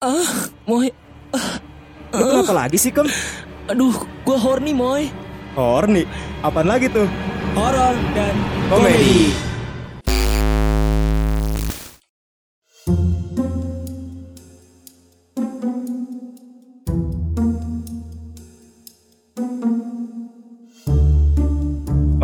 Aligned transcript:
Ah, 0.00 0.48
Moy. 0.64 0.88
Lu 2.16 2.24
kenapa 2.24 2.56
lagi 2.56 2.80
sih, 2.80 2.88
Kem? 2.88 3.04
Aduh, 3.68 3.92
gua 4.24 4.40
horny, 4.40 4.72
Moy. 4.72 5.12
Horny. 5.52 6.08
Apaan 6.40 6.72
lagi 6.72 6.88
tuh? 6.88 7.04
Horor 7.52 7.92
dan 8.16 8.32
Komedi. 8.72 9.28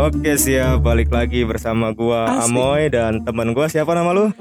Oke 0.01 0.33
siap 0.41 0.81
balik 0.81 1.13
lagi 1.13 1.45
bersama 1.45 1.93
gua 1.93 2.41
Asik. 2.41 2.57
Amoy 2.57 2.89
dan 2.89 3.21
teman 3.21 3.53
gua 3.53 3.69
siapa 3.69 3.93
nama 3.93 4.17
lu? 4.17 4.33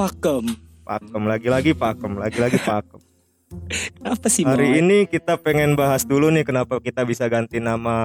Pakem. 0.00 0.63
Pakem 0.84 1.22
lagi-lagi 1.24 1.72
Pakem 1.72 2.12
lagi-lagi 2.20 2.60
Pakem. 2.60 3.00
Apa 4.04 4.26
sih, 4.26 4.42
Hari 4.42 4.66
Moy? 4.66 4.80
ini 4.82 4.98
kita 5.06 5.38
pengen 5.38 5.78
bahas 5.78 6.02
dulu 6.02 6.28
nih 6.28 6.42
kenapa 6.42 6.82
kita 6.82 7.06
bisa 7.06 7.24
ganti 7.30 7.62
nama 7.62 7.96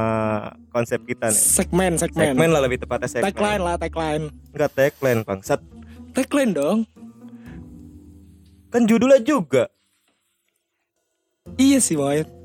konsep 0.69 1.01
kita 1.03 1.27
nih. 1.27 1.41
segmen, 1.59 1.97
segmen. 1.99 2.37
Segmen 2.37 2.49
lah 2.53 2.61
lebih 2.63 2.79
tepatnya 2.79 3.09
segmen. 3.09 3.33
Tagline 3.33 3.61
lah, 3.61 3.75
tagline. 3.75 4.25
Enggak 4.53 4.71
tagline 4.77 5.21
bangsat. 5.25 5.59
Tagline 6.13 6.53
dong. 6.53 6.77
Kan 8.69 8.85
judulnya 8.85 9.19
juga. 9.25 9.67
Iya 11.57 11.81
sih, 11.81 11.97
Moy. 11.97 12.38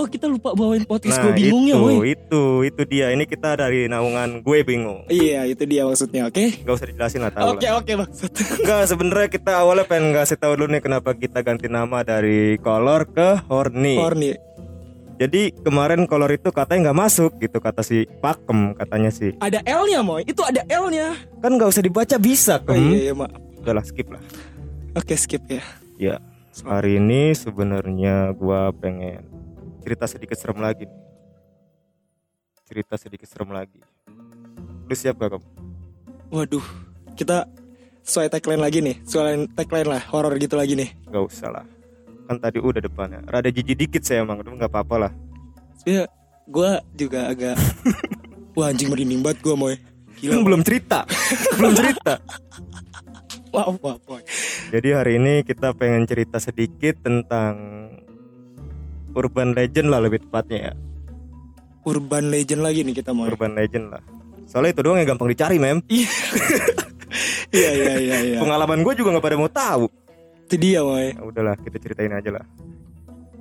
Oh, 0.00 0.08
kita 0.08 0.24
lupa 0.24 0.56
bawain 0.56 0.80
podcast 0.82 1.12
Nah 1.12 1.28
gue 1.28 1.32
bingung 1.36 1.60
itu, 1.62 1.70
ya, 1.70 1.76
Moy. 1.76 2.16
itu, 2.16 2.42
itu 2.64 2.82
dia. 2.88 3.12
Ini 3.12 3.24
kita 3.24 3.52
dari 3.54 3.84
naungan 3.84 4.40
gue 4.40 4.58
bingung. 4.64 5.04
Iya, 5.06 5.44
itu 5.44 5.60
dia 5.62 5.84
maksudnya, 5.84 6.24
oke? 6.24 6.64
Gak 6.64 6.72
usah 6.72 6.88
dijelasin 6.88 7.20
lah 7.20 7.28
tahu 7.28 7.52
Oke, 7.52 7.68
lah. 7.68 7.76
oke, 7.76 7.92
maksud. 8.00 8.30
Enggak, 8.32 8.82
sebenarnya 8.88 9.28
kita 9.28 9.52
awalnya 9.54 9.84
pengen 9.84 10.16
ngasih 10.16 10.34
tahu 10.34 10.56
dulu 10.56 10.72
nih 10.72 10.80
kenapa 10.80 11.12
kita 11.12 11.44
ganti 11.44 11.68
nama 11.68 12.00
dari 12.00 12.56
kolor 12.56 13.04
ke 13.06 13.44
horny. 13.44 14.00
Horny. 14.00 14.32
Jadi 15.20 15.52
kemarin 15.52 16.08
kolor 16.08 16.32
itu 16.32 16.48
katanya 16.48 16.88
nggak 16.88 16.98
masuk 16.98 17.36
gitu 17.36 17.60
kata 17.60 17.84
si 17.84 18.08
Pakem 18.24 18.72
katanya 18.72 19.12
sih. 19.12 19.36
Ada 19.36 19.60
L-nya, 19.60 20.00
Moy. 20.00 20.24
Itu 20.24 20.40
ada 20.40 20.64
L-nya. 20.64 21.12
Kan 21.38 21.60
nggak 21.60 21.68
usah 21.68 21.84
dibaca 21.84 22.16
bisa 22.16 22.56
Oh, 22.56 22.72
kem. 22.72 22.88
iya, 22.88 22.98
iya, 23.02 23.14
maaf. 23.14 23.36
Udahlah 23.60 23.84
skip 23.84 24.08
lah. 24.08 24.24
Oke, 24.96 25.12
skip 25.12 25.44
ya. 25.44 25.60
Ya, 26.00 26.16
hari 26.64 26.96
ini 26.96 27.36
sebenarnya 27.36 28.32
gua 28.32 28.72
pengen 28.72 29.20
cerita 29.80 30.04
sedikit 30.06 30.36
serem 30.36 30.60
lagi. 30.60 30.84
nih. 30.86 30.98
Cerita 32.68 32.94
sedikit 32.94 33.26
serem 33.26 33.50
lagi. 33.50 33.80
Lu 34.86 34.94
siap 34.94 35.18
gak 35.18 35.36
kamu? 35.36 35.46
Waduh, 36.30 36.66
kita 37.18 37.50
sesuai 38.06 38.30
tagline 38.30 38.62
lagi 38.62 38.78
nih. 38.78 38.96
Sesuai 39.02 39.50
tagline 39.58 39.88
lah, 39.88 40.02
horor 40.14 40.38
gitu 40.38 40.54
lagi 40.54 40.78
nih. 40.78 40.94
Gak 41.10 41.24
usah 41.26 41.50
lah. 41.50 41.64
Kan 42.30 42.38
tadi 42.38 42.62
udah 42.62 42.78
depannya. 42.78 43.26
Rada 43.26 43.50
jijik 43.50 43.74
dikit 43.74 44.06
saya 44.06 44.22
emang, 44.22 44.38
tapi 44.38 44.54
nggak 44.54 44.70
apa-apa 44.70 45.08
lah. 45.08 45.12
Sebenernya 45.82 46.06
gue 46.50 46.70
juga 47.06 47.20
agak 47.30 47.56
Wah 48.58 48.74
anjing 48.74 48.90
merinding 48.90 49.22
banget 49.22 49.38
gue 49.46 49.54
Moy 49.54 49.74
Gila 50.20 50.44
belum 50.44 50.60
cerita, 50.60 51.08
belum 51.56 51.72
cerita. 51.72 52.20
Wah 53.54 53.72
wah 53.80 53.96
Moy 54.04 54.22
Jadi 54.68 54.88
hari 54.92 55.16
ini 55.16 55.46
kita 55.46 55.72
pengen 55.72 56.04
cerita 56.04 56.36
sedikit 56.36 57.00
tentang 57.00 57.54
urban 59.14 59.54
legend 59.56 59.88
lah 59.90 60.00
lebih 60.02 60.22
tepatnya 60.22 60.70
ya. 60.70 60.74
Urban 61.80 62.28
legend 62.28 62.60
lagi 62.60 62.84
nih 62.84 62.94
kita 63.00 63.10
Moy 63.16 63.32
Urban 63.32 63.56
legend 63.56 63.90
lah. 63.90 64.02
Soalnya 64.44 64.76
itu 64.76 64.80
doang 64.84 64.98
yang 65.00 65.08
gampang 65.14 65.30
dicari, 65.30 65.56
mem. 65.56 65.80
Iya 65.88 66.10
iya 67.74 67.92
iya 67.98 68.16
iya 68.22 68.38
Pengalaman 68.38 68.86
gue 68.86 68.94
juga 68.94 69.16
nggak 69.16 69.24
pada 69.24 69.36
mau 69.38 69.50
tahu. 69.50 69.86
Itu 70.46 70.54
dia 70.58 70.84
Moy 70.84 71.16
Ya 71.16 71.22
udahlah, 71.24 71.56
kita 71.58 71.76
ceritain 71.80 72.12
aja 72.12 72.30
lah. 72.34 72.44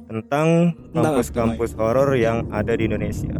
Tentang 0.09 0.73
kampus-kampus 0.95 1.77
horor 1.77 2.17
yang 2.17 2.49
ada 2.49 2.73
di 2.73 2.89
Indonesia. 2.89 3.35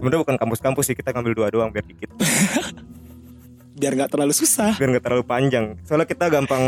Sebenarnya 0.00 0.20
bukan 0.24 0.36
kampus-kampus 0.40 0.84
sih, 0.88 0.96
kita 0.96 1.12
ngambil 1.12 1.32
dua 1.36 1.48
doang 1.52 1.70
biar 1.70 1.84
dikit, 1.86 2.10
Biar 3.78 3.92
gak 3.98 4.14
terlalu 4.14 4.30
susah 4.30 4.78
biar 4.78 4.94
nggak 4.94 5.04
terlalu 5.04 5.24
panjang. 5.26 5.74
Soalnya 5.82 6.06
kita 6.06 6.30
gampang 6.30 6.62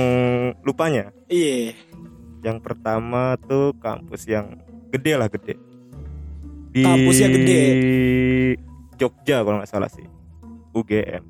lupanya. 0.67 1.15
Iya 1.31 1.73
Yang 2.45 2.61
pertama 2.61 3.41
tuh 3.41 3.73
kampus 3.81 4.29
yang 4.29 4.61
gede 4.93 5.17
lah 5.17 5.33
gede. 5.33 5.57
Di 6.77 6.85
Kampusnya 6.85 7.29
gede. 7.33 7.63
Jogja 9.01 9.41
kalau 9.41 9.65
nggak 9.65 9.73
salah 9.73 9.89
sih. 9.89 10.05
UGM. 10.77 11.25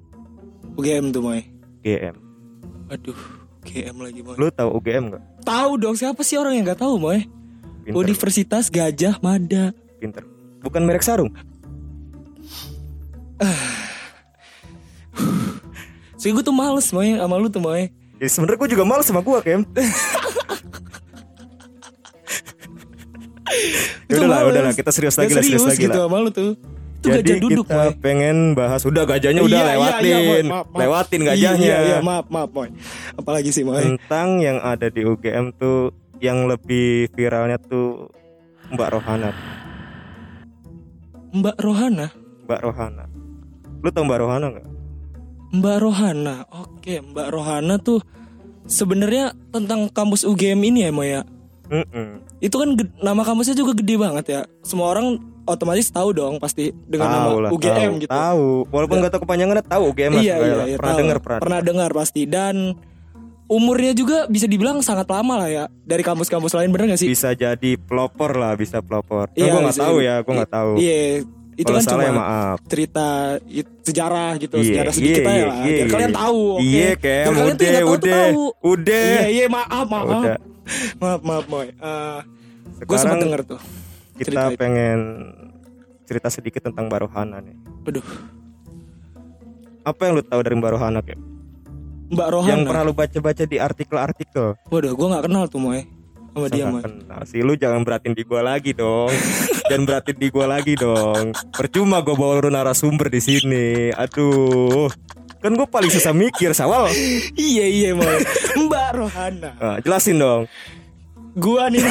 UGM 0.74 1.14
tuh 1.14 1.22
Moy 1.22 1.46
UGM. 1.86 2.16
Aduh 2.90 3.20
UGM 3.62 3.96
lagi 4.02 4.20
Moy 4.26 4.34
Lu 4.42 4.50
tahu 4.50 4.68
UGM 4.82 5.14
nggak? 5.14 5.22
Tahu 5.46 5.70
dong 5.78 5.94
siapa 5.94 6.26
sih 6.26 6.34
orang 6.34 6.58
yang 6.58 6.66
gak 6.66 6.82
tahu 6.82 6.98
Moy 6.98 7.30
Pinter, 7.84 7.94
Universitas 7.94 8.66
Gajah 8.72 9.22
Mada 9.22 9.70
pinter. 10.02 10.24
Bukan 10.64 10.82
merek 10.82 11.06
sarung. 11.06 11.30
So 16.18 16.32
gue 16.32 16.40
tuh 16.40 16.56
males 16.56 16.88
Moy 16.88 17.20
sama 17.20 17.36
lu 17.36 17.52
tuh 17.52 17.60
Moy 17.60 17.92
Ya, 18.16 18.30
sebenarnya 18.32 18.58
gue 18.64 18.70
juga 18.72 18.84
males 18.88 19.04
sama 19.04 19.20
gue, 19.20 19.38
Kem. 19.44 19.60
udahlah, 24.10 24.38
males. 24.40 24.50
udahlah, 24.50 24.72
kita 24.74 24.90
serius 24.90 25.16
lagi 25.18 25.32
lah, 25.34 25.42
serius 25.44 25.66
lagi 25.66 25.84
gitu 25.86 25.98
lah. 25.98 26.06
sama 26.08 26.16
lu 26.22 26.30
tuh 26.30 26.52
Itu 27.04 27.12
Jadi 27.12 27.20
gajah 27.20 27.36
duduk 27.36 27.66
kita 27.68 27.76
Moy 27.76 27.88
pengen 28.00 28.36
bahas 28.56 28.80
udah 28.88 29.04
gajahnya 29.04 29.44
udah 29.44 29.60
Iya, 29.60 29.64
iya, 29.68 29.74
lewatin, 29.76 30.04
iya, 30.08 30.18
Moy. 30.24 30.40
Maaf, 30.40 30.48
maaf. 30.48 30.80
lewatin 30.80 31.20
Iya, 31.20 31.28
gajahnya. 31.28 31.66
Iya, 31.68 31.78
iya, 31.84 31.98
maaf, 32.00 32.26
maaf, 32.32 32.50
Moy. 32.56 32.68
Apalagi 33.20 33.50
sih, 33.52 33.60
Moy? 33.60 33.84
Tentang 33.84 34.28
yang 34.40 34.58
ada 34.64 34.88
di 34.88 35.04
UGM 35.04 35.52
tuh 35.60 35.92
yang 36.24 36.48
lebih 36.48 37.12
viralnya 37.12 37.60
tuh 37.60 38.08
Mbak 38.72 38.88
Rohana, 38.96 39.30
Mbak 41.34 41.56
Rohana. 41.60 42.06
Mbak 42.48 42.60
Rohana. 42.64 43.04
Lu 43.84 43.88
tau 43.92 44.04
Mbak 44.08 44.18
Rohana 44.24 44.46
nggak? 44.48 44.66
Mbak 45.60 45.76
Rohana. 45.84 46.36
Oke, 46.56 47.04
Mbak 47.04 47.28
Rohana 47.28 47.74
tuh 47.76 48.00
sebenarnya 48.64 49.36
tentang 49.52 49.92
kampus 49.92 50.24
UGM 50.24 50.62
ini 50.64 50.88
ya, 50.88 50.90
Moy 50.94 51.12
ya. 51.66 51.80
Mm-mm. 51.80 52.08
Itu 52.38 52.56
kan 52.56 52.68
nama 52.98 53.22
kampusnya 53.22 53.54
juga 53.54 53.72
gede 53.72 53.94
banget 53.94 54.24
ya. 54.26 54.40
Semua 54.60 54.88
orang 54.88 55.16
otomatis 55.44 55.88
tahu 55.88 56.10
dong 56.10 56.34
pasti 56.36 56.72
dengan 56.84 57.06
Tahu 57.06 57.14
nama 57.14 57.30
lah, 57.38 57.50
UGM 57.50 57.76
tahu, 57.90 58.00
gitu. 58.00 58.10
Tahu, 58.10 58.46
walaupun 58.68 58.96
nggak 58.98 59.12
tahu 59.12 59.22
kepanjangannya 59.22 59.64
tahu 59.64 59.82
UGM 59.90 60.12
iya, 60.16 60.34
iya, 60.36 60.54
iya, 60.66 60.76
pernah 60.76 60.92
tahu. 60.92 61.00
dengar 61.00 61.18
pernah. 61.20 61.40
Pernah 61.40 61.60
dengar 61.60 61.90
pasti 61.92 62.22
dan 62.24 62.56
umurnya 63.44 63.92
juga 63.92 64.24
bisa 64.24 64.48
dibilang 64.48 64.80
sangat 64.80 65.04
lama 65.04 65.36
lah 65.36 65.48
ya 65.48 65.64
dari 65.84 66.00
kampus-kampus 66.00 66.52
lain 66.54 66.72
bener 66.72 66.96
gak 66.96 67.00
sih? 67.00 67.08
Bisa 67.08 67.32
jadi 67.32 67.76
pelopor 67.76 68.32
lah, 68.34 68.56
bisa 68.56 68.80
pelopor. 68.80 69.28
Cuma 69.30 69.36
Iya, 69.36 69.50
gue 69.50 69.60
nggak 69.62 69.78
tahu 69.78 69.96
ya, 70.00 70.14
gue 70.18 70.32
nggak 70.34 70.52
tahu. 70.52 70.72
Iya, 70.80 70.96
itu 71.54 71.62
Kalau 71.62 71.76
kan 71.76 71.84
salah 71.84 71.94
cuma 71.94 72.02
ya 72.02 72.12
maaf. 72.16 72.56
cerita 72.66 73.06
it- 73.44 73.74
sejarah 73.84 74.30
gitu, 74.40 74.56
Iya, 74.56 74.66
sejarah 74.66 74.92
sedikit 74.96 75.20
iya, 75.20 75.28
aja 75.28 75.44
lah. 75.44 75.56
iya, 75.60 75.68
Biar 75.68 75.76
iya. 75.76 75.92
kalian 75.92 76.12
tahu, 76.16 76.40
oke. 76.50 76.64
Iya, 76.64 76.90
Kem, 76.96 77.04
Biar 77.04 77.34
kalian 77.36 77.54
tuh 77.54 77.66
udah, 77.68 77.76
tahu 77.76 77.92
udah, 77.92 78.16
tahu. 78.16 78.42
udah. 78.64 79.04
Iya, 79.06 79.24
iya, 79.28 79.46
maaf, 79.46 79.86
maaf. 79.86 80.08
Udah. 80.24 80.36
Maaf, 81.00 81.20
maaf, 81.20 81.46
Moy. 81.48 81.72
Eh, 81.72 82.20
gue 82.84 82.96
sempat 82.98 83.20
denger 83.20 83.40
tuh. 83.44 83.60
kita 84.14 84.24
cerita 84.30 84.42
itu. 84.50 84.58
pengen 84.58 84.98
cerita 86.04 86.28
sedikit 86.30 86.62
tentang 86.70 86.86
Mbak 86.86 87.00
Rohana 87.08 87.42
nih. 87.42 87.56
Aduh, 87.90 88.06
Apa 89.84 90.08
yang 90.08 90.16
lu 90.16 90.22
tahu 90.24 90.40
dari 90.40 90.56
Mbak 90.56 90.72
Rohana, 90.80 91.00
Kem? 91.04 91.20
Mbak 92.08 92.28
Rohana. 92.32 92.50
Yang 92.50 92.60
pernah 92.64 92.82
lu 92.88 92.92
baca-baca 92.96 93.44
di 93.44 93.56
artikel-artikel. 93.60 94.46
Waduh, 94.72 94.92
gue 94.96 95.06
gak 95.12 95.24
kenal 95.28 95.44
tuh, 95.50 95.60
Moy. 95.60 95.84
Sama 96.34 96.50
dia, 96.50 96.66
Masa 96.66 96.70
nggak 96.74 96.84
kenal 96.90 97.20
sih 97.30 97.40
lu 97.46 97.54
jangan 97.54 97.86
beratin 97.86 98.10
di 98.10 98.26
gua 98.26 98.42
lagi 98.42 98.74
dong. 98.74 99.06
jangan 99.70 99.86
beratin 99.86 100.16
di 100.18 100.28
gua 100.34 100.46
lagi 100.50 100.74
dong. 100.74 101.30
Percuma 101.54 102.02
gua 102.02 102.18
bawa 102.18 102.42
lu 102.42 102.50
narasumber 102.50 103.06
di 103.06 103.22
sini. 103.22 103.94
Aduh. 103.94 104.90
Kan 105.44 105.52
gue 105.52 105.68
paling 105.68 105.92
susah 105.92 106.16
mikir, 106.16 106.56
Sawal. 106.56 106.88
iya, 107.36 107.68
iya, 107.68 107.92
Moy. 107.92 108.16
Mbak 108.64 108.88
Rohana. 108.96 109.52
Nah, 109.60 109.76
jelasin 109.84 110.16
dong. 110.16 110.48
Gua 111.36 111.68
nih. 111.68 111.84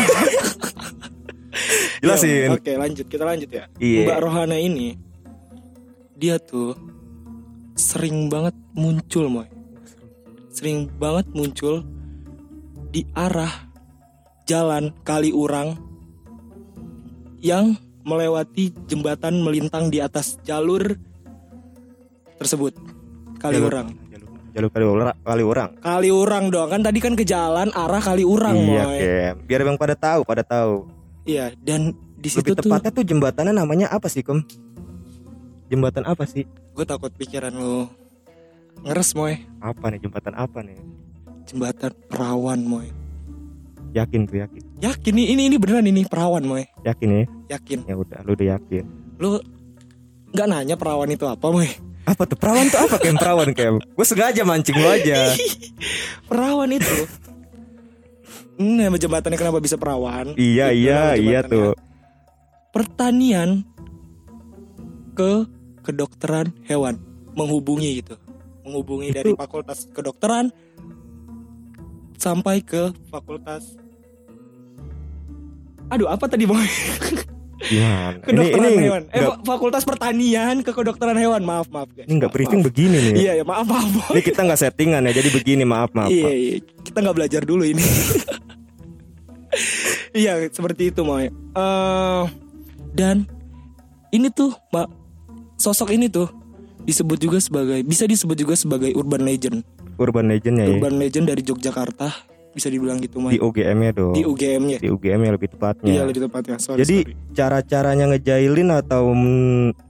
Jelasin. 2.02 2.50
Ya, 2.50 2.58
Oke, 2.58 2.74
lanjut. 2.74 3.06
Kita 3.06 3.22
lanjut 3.22 3.54
ya. 3.54 3.70
Iya. 3.78 4.10
Mbak 4.10 4.20
Rohana 4.26 4.58
ini 4.58 4.98
dia 6.18 6.42
tuh 6.42 6.74
sering 7.78 8.26
banget 8.26 8.58
muncul, 8.74 9.30
Moy. 9.30 9.46
Sering 10.50 10.90
banget 10.98 11.30
muncul 11.38 11.86
di 12.90 13.06
arah 13.14 13.70
jalan 14.50 14.98
Kaliurang 15.06 15.78
yang 17.38 17.78
melewati 18.02 18.74
jembatan 18.90 19.46
melintang 19.46 19.94
di 19.94 20.02
atas 20.02 20.42
jalur 20.42 20.98
tersebut. 22.42 22.93
Kaliurang. 23.44 23.88
Jalur, 24.08 24.30
jalur 24.56 24.70
kali 24.72 24.86
orang, 24.88 25.08
kali 25.20 25.44
orang. 25.44 25.70
Kaliurang 25.84 26.46
dong. 26.48 26.72
Kan 26.72 26.82
tadi 26.82 27.00
kan 27.04 27.14
ke 27.20 27.28
jalan 27.28 27.68
arah 27.76 28.00
Kaliurang, 28.00 28.56
Iya, 28.56 28.84
Moy. 28.88 29.00
Kem. 29.04 29.36
Biar 29.44 29.60
yang 29.68 29.76
pada 29.76 29.96
tahu, 30.00 30.24
pada 30.24 30.48
tahu. 30.48 30.88
Iya, 31.28 31.52
dan 31.60 31.92
di 32.16 32.30
situ 32.32 32.56
Lebih 32.56 32.64
tuh 32.64 32.72
tepatnya 32.72 32.92
tuh 32.96 33.04
jembatannya 33.04 33.52
namanya 33.52 33.92
apa 33.92 34.08
sih, 34.08 34.24
Kem? 34.24 34.48
Jembatan 35.68 36.08
apa 36.08 36.24
sih? 36.24 36.48
gue 36.74 36.86
takut 36.90 37.14
pikiran 37.14 37.54
lu 37.54 37.86
ngeres, 38.82 39.14
Moy. 39.14 39.44
Apa 39.60 39.92
nih 39.92 40.00
jembatan 40.02 40.34
apa 40.34 40.64
nih? 40.64 40.80
Jembatan 41.46 41.92
Perawan, 42.08 42.64
Moy. 42.64 43.04
Yakin 43.94 44.26
tuh 44.26 44.42
yakin. 44.42 44.62
Yakin 44.82 45.14
nih 45.14 45.26
ini 45.38 45.42
ini 45.54 45.56
beneran 45.62 45.86
ini 45.86 46.02
perawan 46.10 46.42
moy. 46.42 46.66
Yakin 46.82 47.08
ya? 47.14 47.24
Yakin. 47.54 47.86
Ya 47.86 47.94
udah, 47.94 48.20
lu 48.26 48.34
udah 48.34 48.48
yakin. 48.58 48.84
Lu 49.22 49.38
nggak 50.34 50.48
nanya 50.50 50.74
perawan 50.74 51.14
itu 51.14 51.30
apa 51.30 51.46
moy? 51.54 51.70
Apa 52.04 52.28
tuh 52.28 52.36
perawan 52.36 52.68
tuh 52.68 52.80
apa 52.84 52.96
kem 53.00 53.16
perawan 53.16 53.50
kem? 53.52 53.80
Gue 53.80 54.06
sengaja 54.06 54.44
mancing 54.44 54.76
lu 54.76 54.88
aja. 54.88 55.32
Perawan 56.30 56.68
itu. 56.70 57.08
Nama 58.54 58.94
jembatannya 58.94 59.40
kenapa 59.40 59.58
bisa 59.58 59.80
perawan? 59.80 60.36
iya 60.36 60.70
Itu 60.70 60.84
iya 60.84 61.02
iya 61.16 61.40
tuh. 61.42 61.74
Pertanian 62.70 63.64
ke 65.16 65.48
kedokteran 65.82 66.52
hewan 66.66 67.00
menghubungi 67.34 68.04
gitu. 68.04 68.20
Menghubungi 68.64 69.10
Itu- 69.10 69.18
dari 69.18 69.32
fakultas 69.34 69.88
kedokteran 69.90 70.52
sampai 72.16 72.64
ke 72.64 72.92
fakultas 73.10 73.76
Aduh, 75.92 76.10
apa 76.10 76.26
tadi 76.26 76.48
mau? 76.48 76.58
Gimana? 77.64 78.20
Ini 78.20 78.28
kedokteran 78.28 78.70
ini 78.70 78.84
hewan. 78.84 79.04
Eh, 79.08 79.22
fa- 79.24 79.40
fakultas 79.46 79.84
pertanian 79.84 80.56
ke 80.60 80.72
kedokteran 80.72 81.16
hewan. 81.16 81.42
Maaf, 81.42 81.72
maaf. 81.72 81.88
guys. 81.92 82.06
ini 82.06 82.20
nggak 82.20 82.32
briefing 82.32 82.60
maaf. 82.60 82.68
begini 82.70 82.98
nih. 83.00 83.14
Iya, 83.16 83.32
ya, 83.40 83.44
maaf, 83.44 83.66
maaf. 83.66 83.88
Ini 84.12 84.22
kita 84.22 84.42
nggak 84.44 84.60
settingan 84.60 85.02
ya, 85.08 85.12
jadi 85.16 85.30
begini 85.32 85.64
maaf 85.64 85.90
maaf. 85.92 86.12
Iya, 86.12 86.24
maaf. 86.24 86.36
iya. 86.36 86.56
Kita 86.84 86.98
nggak 87.00 87.16
belajar 87.16 87.42
dulu 87.44 87.64
ini. 87.64 87.84
Iya, 90.14 90.46
seperti 90.50 90.94
itu, 90.94 91.02
Moy. 91.02 91.30
Eh, 91.30 92.24
dan 92.94 93.26
ini 94.10 94.30
tuh, 94.30 94.54
Mbak, 94.70 94.88
sosok 95.58 95.90
ini 95.90 96.06
tuh 96.06 96.30
disebut 96.86 97.18
juga 97.18 97.42
sebagai 97.42 97.82
bisa 97.82 98.06
disebut 98.06 98.38
juga 98.38 98.54
sebagai 98.54 98.94
urban 98.94 99.26
legend. 99.26 99.66
Urban 99.98 100.30
legendnya 100.30 100.70
ya. 100.70 100.78
Urban 100.78 101.02
legend 101.02 101.26
dari 101.30 101.42
Yogyakarta, 101.42 102.14
bisa 102.54 102.70
dibilang 102.70 103.02
gitu, 103.02 103.18
Di 103.18 103.36
Moy. 103.36 103.42
UGM-nya 103.42 103.92
dong. 103.92 104.14
Di 104.14 104.24
UGM-nya. 104.24 104.78
Di 104.78 104.90
UGM-nya 104.90 105.32
lebih 105.34 105.50
Iya, 105.50 105.54
tepatnya. 105.58 106.02
lebih 106.06 106.22
tepatnya. 106.30 106.58
Sorry, 106.62 106.80
Jadi 106.82 106.98
sorry. 107.02 107.14
cara-caranya 107.34 108.06
ngejailin 108.10 108.70
atau 108.72 109.12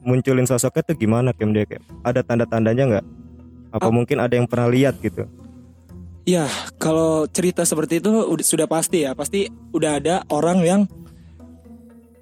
munculin 0.01 0.47
sosoknya 0.47 0.83
tuh 0.83 0.95
gimana 0.95 1.29
Kem 1.31 1.51
dia 1.51 1.67
Kem? 1.67 1.83
Ada 2.01 2.23
tanda-tandanya 2.23 2.83
nggak? 2.87 3.05
Apa 3.73 3.87
Ah. 3.87 3.93
mungkin 3.93 4.17
ada 4.17 4.33
yang 4.33 4.47
pernah 4.47 4.71
lihat 4.71 4.97
gitu? 4.99 5.27
Ya, 6.23 6.47
kalau 6.79 7.27
cerita 7.27 7.67
seperti 7.67 7.99
itu 7.99 8.07
udah 8.09 8.45
sudah 8.47 8.63
pasti 8.63 9.03
ya, 9.03 9.11
pasti 9.11 9.51
udah 9.75 9.99
ada 9.99 10.15
orang 10.31 10.63
yang 10.63 10.81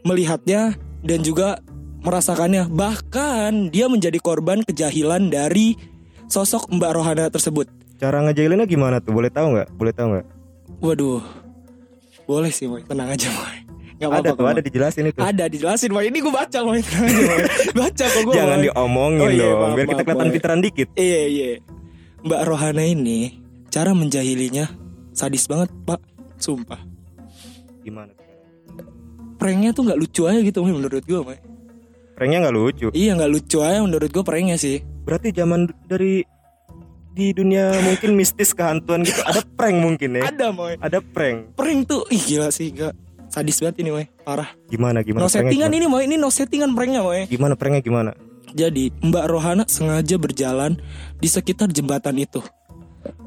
melihatnya 0.02 0.74
dan 1.02 1.22
juga 1.22 1.62
merasakannya. 2.02 2.66
Bahkan 2.66 3.70
dia 3.70 3.86
menjadi 3.86 4.18
korban 4.18 4.66
kejahilan 4.66 5.30
dari 5.30 5.78
sosok 6.26 6.72
Mbak 6.72 6.92
Rohana 6.92 7.26
tersebut. 7.30 7.70
Cara 8.02 8.18
ngejailinnya 8.26 8.66
gimana 8.66 8.98
tuh? 8.98 9.14
Boleh 9.14 9.30
tahu 9.30 9.54
nggak? 9.54 9.68
Boleh 9.78 9.94
tahu 9.94 10.08
nggak? 10.18 10.26
Waduh, 10.82 11.22
boleh 12.26 12.50
sih, 12.50 12.66
Moy. 12.66 12.82
Tenang 12.82 13.14
aja, 13.14 13.30
Moy. 13.30 13.58
Gak 14.02 14.10
Ada 14.10 14.18
apa-apa, 14.18 14.34
tuh, 14.34 14.42
Moy. 14.42 14.52
ada 14.52 14.62
dijelasin 14.66 15.04
itu. 15.06 15.20
Ada 15.22 15.44
dijelasin, 15.46 15.90
Moy. 15.94 16.10
Ini 16.10 16.18
gue 16.18 16.34
baca, 16.34 16.60
Moy. 16.66 16.82
Tenang 16.82 17.06
aja, 17.06 17.22
Moy. 17.22 17.42
Baca 17.86 18.06
kok 18.10 18.22
gue. 18.26 18.34
Jangan 18.34 18.58
diomongin 18.60 19.22
Oh 19.22 19.30
iya, 19.30 19.46
dong, 19.46 19.60
maaf, 19.62 19.76
biar 19.78 19.86
kita 19.86 20.02
kelihatan 20.02 20.28
pinteran 20.34 20.60
dikit. 20.60 20.88
Iya, 20.98 21.22
iya. 21.30 21.50
Mbak 22.26 22.42
Rohana 22.50 22.82
ini 22.82 23.38
cara 23.70 23.94
menjahilinya 23.94 24.66
sadis 25.14 25.46
banget, 25.46 25.70
Pak. 25.86 26.02
Sumpah. 26.42 26.82
Gimana? 27.86 28.18
pranknya 29.38 29.74
tuh 29.74 29.90
nggak 29.90 29.98
lucu 29.98 30.30
aja 30.30 30.38
gitu 30.38 30.62
Moy, 30.62 30.74
menurut 30.74 31.02
gue 31.02 31.18
Moy. 31.18 31.38
Pranknya 32.14 32.46
nggak 32.46 32.54
lucu. 32.54 32.88
iya 32.94 33.18
nggak 33.18 33.32
lucu 33.34 33.58
aja 33.62 33.82
menurut 33.82 34.10
gue 34.10 34.22
pranknya 34.22 34.54
sih 34.54 34.86
Berarti 35.02 35.34
zaman 35.34 35.66
dari 35.90 36.22
di 37.12 37.32
dunia 37.32 37.76
mungkin 37.82 38.14
mistis 38.14 38.52
kehantuan 38.52 39.04
gitu 39.04 39.20
ada 39.22 39.44
prank 39.46 39.78
mungkin 39.78 40.16
ya. 40.16 40.24
ada 40.26 40.50
Moy 40.50 40.76
Ada 40.78 41.00
prank. 41.02 41.54
prank 41.54 41.80
tuh 41.86 42.08
ih 42.08 42.20
gila 42.20 42.48
sih 42.50 42.72
gak 42.72 42.96
sadis 43.28 43.60
banget 43.60 43.80
ini 43.80 43.90
Moy 43.92 44.06
parah 44.20 44.48
Gimana 44.66 45.02
gimana? 45.02 45.22
no 45.22 45.28
settingan 45.28 45.68
gimana? 45.68 45.76
ini 45.76 45.88
Moy 45.88 46.04
ini 46.04 46.16
no 46.16 46.28
settingan 46.28 46.72
pranknya 46.72 47.02
Moy 47.02 47.28
Gimana 47.28 47.54
pranknya 47.54 47.80
gimana? 47.80 48.12
jadi 48.50 48.92
Mbak 48.98 49.26
Rohana 49.28 49.64
sengaja 49.66 50.16
berjalan 50.16 50.76
di 51.16 51.28
sekitar 51.28 51.68
jembatan 51.68 52.16
itu 52.18 52.40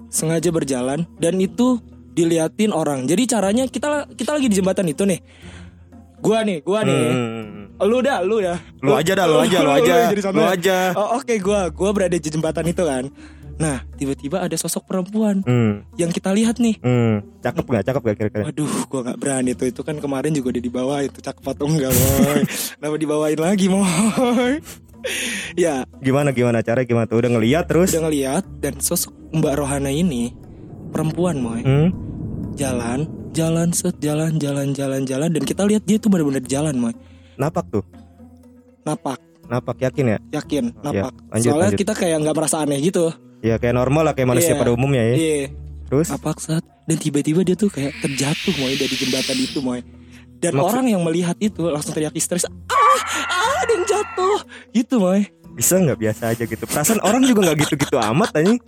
sengaja 0.08 0.48
berjalan 0.48 1.08
dan 1.16 1.34
itu 1.36 1.80
diliatin 2.10 2.70
orang 2.70 3.04
jadi 3.04 3.26
caranya 3.28 3.64
kita 3.64 4.06
kita 4.10 4.30
lagi 4.30 4.46
di 4.46 4.54
jembatan 4.54 4.86
itu 4.86 5.02
nih 5.02 5.20
gua 6.18 6.40
nih 6.40 6.60
gua 6.60 6.80
nih 6.82 6.94
Hmm. 6.94 7.68
lu 7.82 7.98
dah 7.98 8.20
lu 8.20 8.38
dah 8.38 8.56
Lu 8.78 8.92
aja 8.92 9.12
dah, 9.12 9.26
lu 9.26 9.36
aja, 9.38 9.58
lu 9.60 9.72
aja. 9.74 9.94
Lu 10.08 10.20
santai. 10.20 10.46
aja. 10.52 10.76
oh, 10.92 11.18
oke 11.18 11.34
gua 11.38 11.68
gua 11.68 11.90
berada 11.90 12.14
di 12.14 12.22
jembatan 12.24 12.64
itu 12.64 12.80
kan 12.80 13.10
nah 13.54 13.86
tiba-tiba 13.94 14.38
ada 14.38 14.54
sosok 14.54 14.82
perempuan 14.84 15.40
Hmm. 15.40 15.86
yang 15.94 16.08
kita 16.08 16.30
lihat 16.30 16.58
nih 16.58 16.74
Hmm. 16.78 17.22
Cakep 17.40 17.64
nggak? 17.64 17.82
Cakep 17.84 18.02
nggak 18.02 18.16
kira-kira? 18.18 18.44
Waduh, 18.44 18.74
gua 18.86 19.00
nggak 19.02 19.18
berani 19.18 19.50
tuh. 19.52 19.66
Itu 19.66 19.80
kan 19.80 19.96
kemarin 19.96 20.32
juga 20.32 20.50
udah 20.50 20.62
dibawa 20.62 20.96
itu 21.00 21.18
cakep 21.18 21.44
atau 21.44 21.64
enggak, 21.64 21.90
boy. 21.90 22.40
Kenapa 22.76 22.96
dibawain 22.96 23.36
lagi, 23.38 23.66
boy? 23.68 24.52
ya, 25.56 25.84
Gimana 25.98 26.30
gimana 26.30 26.60
cara 26.60 26.82
gimana 26.82 27.04
tuh? 27.04 27.20
Udah 27.20 27.30
ngeliat 27.30 27.64
terus? 27.64 27.92
udah 27.92 28.02
ngeliat 28.02 28.44
dan 28.58 28.74
sosok 28.78 29.12
Mbak 29.30 29.54
Rohana 29.56 29.88
ini 29.88 30.32
perempuan, 30.88 31.38
boy. 31.38 31.60
Hmm. 31.60 31.88
Jalan, 32.54 33.04
jalan 33.30 33.70
set, 33.70 33.98
jalan, 33.98 34.34
jalan, 34.36 34.72
jalan, 34.72 35.02
jalan 35.02 35.28
dan 35.28 35.42
kita 35.42 35.62
lihat 35.62 35.82
dia 35.82 35.98
tuh 35.98 36.08
benar-benar 36.08 36.42
jalan, 36.44 36.74
boy. 36.74 36.94
Napak 37.34 37.66
tuh. 37.68 37.84
Napak, 38.82 39.18
Napak 39.44 39.76
yakin 39.80 40.06
ya? 40.06 40.18
yakin, 40.34 40.72
napak. 40.78 41.12
lanjut, 41.28 41.44
Soalnya 41.46 41.68
lanjut. 41.68 41.80
kita 41.80 41.92
kayak 41.94 42.16
nggak 42.20 42.36
merasa 42.36 42.56
aneh 42.60 42.80
gitu. 42.80 43.12
Ya 43.44 43.60
kayak 43.60 43.76
normal 43.76 44.02
lah 44.02 44.12
kayak 44.12 44.28
manusia 44.30 44.56
Iya. 44.56 44.60
pada 44.64 44.72
umumnya 44.72 45.04
ya. 45.04 45.14
Iya. 45.14 45.52
Terus? 45.84 46.08
Napak 46.08 46.40
set 46.40 46.64
dan 46.84 46.96
tiba-tiba 46.96 47.44
dia 47.44 47.52
tuh 47.52 47.68
kayak 47.68 47.92
terjatuh, 48.00 48.56
boy, 48.56 48.72
dari 48.72 48.94
jembatan 48.94 49.36
itu, 49.36 49.60
boy. 49.60 49.84
Dan 50.40 50.52
Maksud- 50.54 50.64
orang 50.66 50.86
yang 50.86 51.02
melihat 51.02 51.36
itu 51.38 51.60
langsung 51.62 51.92
teriak 51.92 52.12
histeris, 52.12 52.44
ah, 52.44 52.52
ah, 52.66 53.52
ada 53.60 53.70
yang 53.70 53.84
jatuh, 53.84 54.38
gitu, 54.72 54.96
boy. 54.96 55.20
Bisa 55.54 55.76
nggak 55.76 55.96
biasa 55.98 56.22
aja 56.32 56.42
gitu? 56.42 56.64
Perasaan 56.64 57.00
orang 57.00 57.20
juga 57.22 57.46
nggak 57.46 57.58
gitu-gitu 57.62 57.96
amat 58.02 58.32
anjing. 58.34 58.58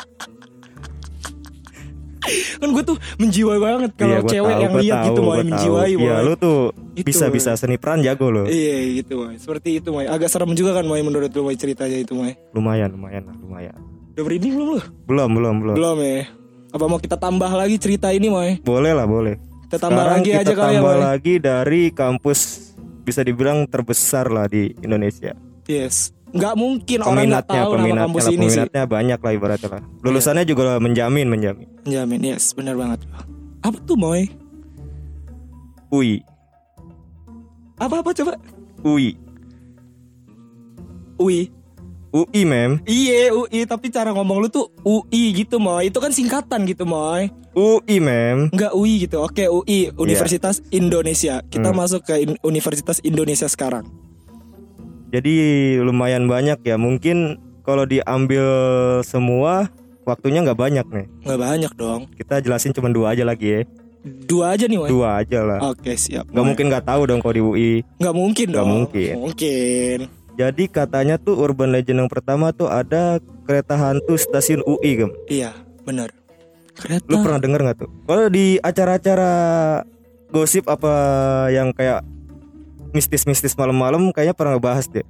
kan 2.56 2.68
gue 2.68 2.82
tuh 2.82 2.98
menjiwai 3.16 3.54
banget 3.56 3.90
kalau 3.94 4.18
Iya, 4.18 4.26
cewek 4.26 4.50
tahu, 4.50 4.58
yang 4.58 4.72
lihat 4.74 4.96
tahu, 4.98 5.06
gitu 5.06 5.20
tahu. 5.22 5.38
menjiwai 5.38 5.86
Iya, 5.88 5.98
Boy. 6.12 6.24
lu 6.26 6.32
tuh 6.36 6.58
Itu, 6.92 7.06
bisa 7.06 7.24
bisa 7.30 7.50
seni 7.54 7.78
peran 7.78 8.02
jago 8.02 8.26
lo. 8.28 8.50
iya 8.50 8.74
gitu 8.98 9.22
Moy. 9.22 9.38
seperti 9.38 9.78
itu 9.78 9.88
Moy. 9.88 10.04
agak 10.04 10.26
serem 10.26 10.50
juga 10.52 10.74
kan 10.74 10.82
Moy 10.82 11.00
menurut 11.00 11.30
lu 11.30 11.44
Moy 11.44 11.54
ceritanya 11.54 11.94
itu 11.94 12.12
Moy. 12.12 12.34
Lumayan, 12.50 12.90
lumayan 12.90 13.22
lah, 13.24 13.36
lumayan. 13.36 13.78
Udah 14.16 14.22
merinding 14.22 14.52
belum 14.54 14.68
lu 14.70 14.80
Belum, 15.04 15.28
belum, 15.30 15.54
belum. 15.60 15.74
belum 15.76 15.96
ya 16.00 16.24
apa 16.66 16.84
mau 16.86 16.96
kita 16.96 17.16
tambah 17.16 17.48
lagi 17.48 17.76
cerita 17.76 18.08
ini 18.10 18.26
Moy? 18.26 18.60
Boleh 18.60 18.92
lah, 18.92 19.04
boleh. 19.04 19.36
kita 19.64 19.76
tambah 19.78 19.96
Sekarang 19.98 20.18
lagi 20.18 20.30
kita 20.30 20.40
aja 20.42 20.52
kali 20.52 20.64
ya 20.66 20.72
tambah 20.74 20.88
Moy. 20.90 21.04
lagi 21.04 21.34
dari 21.36 21.82
kampus 21.90 22.38
bisa 23.00 23.20
dibilang 23.20 23.64
terbesar 23.64 24.26
lah 24.26 24.44
di 24.44 24.72
Indonesia. 24.78 25.36
yes 25.64 26.10
nggak 26.26 26.54
mungkin 26.54 26.98
orang 27.00 27.28
nggak 27.30 27.44
Peminatnya, 27.44 27.60
tahu 27.62 27.70
nama 27.70 27.76
peminatnya, 27.78 28.02
kampus 28.02 28.22
lah, 28.22 28.28
ini 28.30 28.36
sih 28.36 28.48
peminatnya 28.58 28.82
banyak 28.84 29.18
lah 29.18 29.32
ibaratnya 29.32 29.68
lah. 29.70 29.82
Lulusannya 30.02 30.44
juga 30.44 30.62
menjamin, 30.76 31.26
menjamin. 31.26 31.66
jamin 31.82 32.20
yes 32.26 32.52
benar 32.52 32.74
banget 32.74 33.04
apa 33.60 33.76
tuh 33.82 33.96
Moy? 33.96 34.28
UI, 35.86 36.18
apa 37.76 38.00
apa 38.00 38.10
coba 38.12 38.32
UI, 38.82 39.14
UI 41.16 41.46
UI 42.16 42.42
mem, 42.42 42.80
Iya 42.82 43.28
UI 43.30 43.62
tapi 43.62 43.88
cara 43.88 44.08
ngomong 44.10 44.38
lu 44.38 44.48
tuh 44.48 44.72
UI 44.80 45.34
gitu 45.34 45.56
Moy 45.56 45.88
Itu 45.88 45.98
kan 45.98 46.08
singkatan 46.08 46.64
gitu 46.64 46.82
Moy 46.82 47.28
UI 47.52 47.96
mem. 47.98 48.48
Enggak 48.48 48.72
UI 48.72 49.02
gitu 49.02 49.20
Oke 49.20 49.44
UI 49.44 49.92
Universitas 49.94 50.64
Indonesia 50.70 51.40
Kita 51.42 51.68
Hmm. 51.68 51.78
masuk 51.78 52.00
ke 52.02 52.16
In- 52.18 52.40
Universitas 52.42 52.98
Indonesia 53.02 53.44
sekarang 53.44 53.84
Jadi 55.08 55.34
lumayan 55.78 56.26
banyak 56.26 56.60
ya. 56.62 56.76
Mungkin 56.76 57.36
kalau 57.62 57.84
diambil 57.84 58.44
semua 59.02 59.70
waktunya 60.02 60.38
nggak 60.40 60.56
banyak 60.56 60.86
nih. 60.86 61.06
Nggak 61.22 61.40
banyak 61.40 61.72
dong 61.74 62.00
Kita 62.12 62.38
jelasin 62.38 62.72
cuma 62.72 62.88
dua 62.88 63.12
aja 63.12 63.22
lagi 63.22 63.48
ya. 63.48 63.60
Dua 64.06 64.54
aja 64.54 64.64
nih 64.64 64.78
Moy 64.78 64.86
Dua 64.86 65.18
aja 65.18 65.42
lah. 65.42 65.58
Oke 65.66 65.94
siap 65.94 66.26
Gak 66.26 66.44
mungkin 66.44 66.70
nggak 66.70 66.84
tahu 66.84 67.02
dong 67.04 67.18
kalau 67.18 67.34
di 67.34 67.42
UI. 67.42 67.72
Nggak 67.98 68.14
mungkin 68.14 68.46
Nggak 68.48 68.60
dong 68.60 68.70
mungkin. 68.72 69.12
Mungkin 69.18 69.98
Jadi 70.36 70.68
katanya 70.68 71.16
tuh 71.16 71.40
urban 71.40 71.72
legend 71.72 72.04
yang 72.04 72.12
pertama 72.12 72.52
tuh 72.52 72.68
ada 72.68 73.16
kereta 73.48 73.72
hantu 73.76 74.20
stasiun 74.20 74.60
UI 74.68 74.92
gem. 75.00 75.10
Iya 75.32 75.56
benar 75.88 76.12
Kereta 76.76 77.08
Lu 77.08 77.24
pernah 77.24 77.40
denger 77.40 77.60
nggak 77.64 77.78
tuh? 77.80 77.90
Kalau 78.04 78.28
di 78.28 78.60
acara-acara 78.60 79.32
gosip 80.28 80.68
apa 80.68 80.92
yang 81.48 81.72
kayak 81.72 82.04
mistis-mistis 82.92 83.56
malam-malam 83.56 84.12
kayaknya 84.12 84.36
pernah 84.36 84.60
ngebahas 84.60 84.84
deh. 84.92 85.06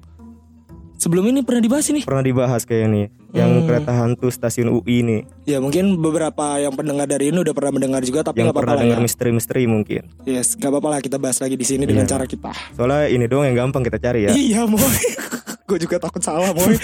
Sebelum 1.06 1.22
ini 1.24 1.46
pernah 1.46 1.62
dibahas 1.62 1.86
ini 1.86 2.02
Pernah 2.02 2.18
dibahas 2.20 2.66
kayak 2.66 2.90
nih 2.90 3.06
yang 3.30 3.50
Hmm. 3.52 3.62
kereta 3.62 3.92
hantu 3.92 4.26
stasiun 4.26 4.72
UI 4.72 5.04
nih. 5.04 5.20
Ya 5.44 5.62
mungkin 5.62 5.94
beberapa 5.96 6.56
yang 6.56 6.72
pendengar 6.72 7.06
dari 7.06 7.30
ini 7.30 7.38
udah 7.38 7.52
pernah 7.52 7.70
mendengar 7.70 8.02
juga 8.02 8.24
Tapi 8.24 8.42
yang 8.42 8.48
nggak 8.48 8.58
apa-apa 8.58 8.64
pernah 8.64 8.74
lah 8.74 8.82
dengar 8.82 8.98
ya 8.98 9.04
misteri-misteri 9.06 9.62
mungkin. 9.64 10.02
Yes 10.24 10.58
nggak 10.58 10.66
apa-apa 10.66 10.88
lah 10.88 11.00
kita 11.00 11.16
bahas 11.16 11.38
lagi 11.38 11.54
di 11.54 11.62
sini 11.62 11.86
dengan 11.86 12.02
Iya. 12.02 12.10
cara 12.10 12.26
kita 12.26 12.50
Soalnya 12.74 13.06
ini 13.06 13.24
doang 13.24 13.46
yang 13.46 13.54
gampang 13.62 13.86
kita 13.86 14.02
cari 14.02 14.26
ya. 14.26 14.30
Iya 14.32 14.66
Moy 14.66 14.82
Gue 15.68 15.78
juga 15.78 16.02
takut 16.02 16.18
salah 16.20 16.50
Moy 16.50 16.74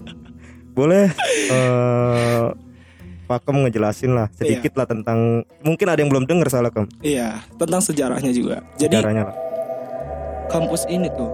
Boleh 0.72 1.12
eh 1.52 2.46
Pakem 3.26 3.56
ngejelasin 3.58 4.14
lah 4.14 4.32
sedikit 4.32 4.72
lah 4.72 4.86
tentang 4.86 5.44
mungkin 5.60 5.86
ada 5.90 5.98
yang 5.98 6.08
belum 6.08 6.24
dengar 6.24 6.48
salah 6.48 6.70
Kem. 6.70 6.86
Iya, 7.02 7.42
tentang 7.58 7.82
sejarahnya 7.82 8.30
juga. 8.30 8.62
Jadi 8.78 8.96
Caranya 8.96 9.28
lah. 9.28 9.36
kampus 10.46 10.86
ini 10.86 11.10
tuh 11.10 11.26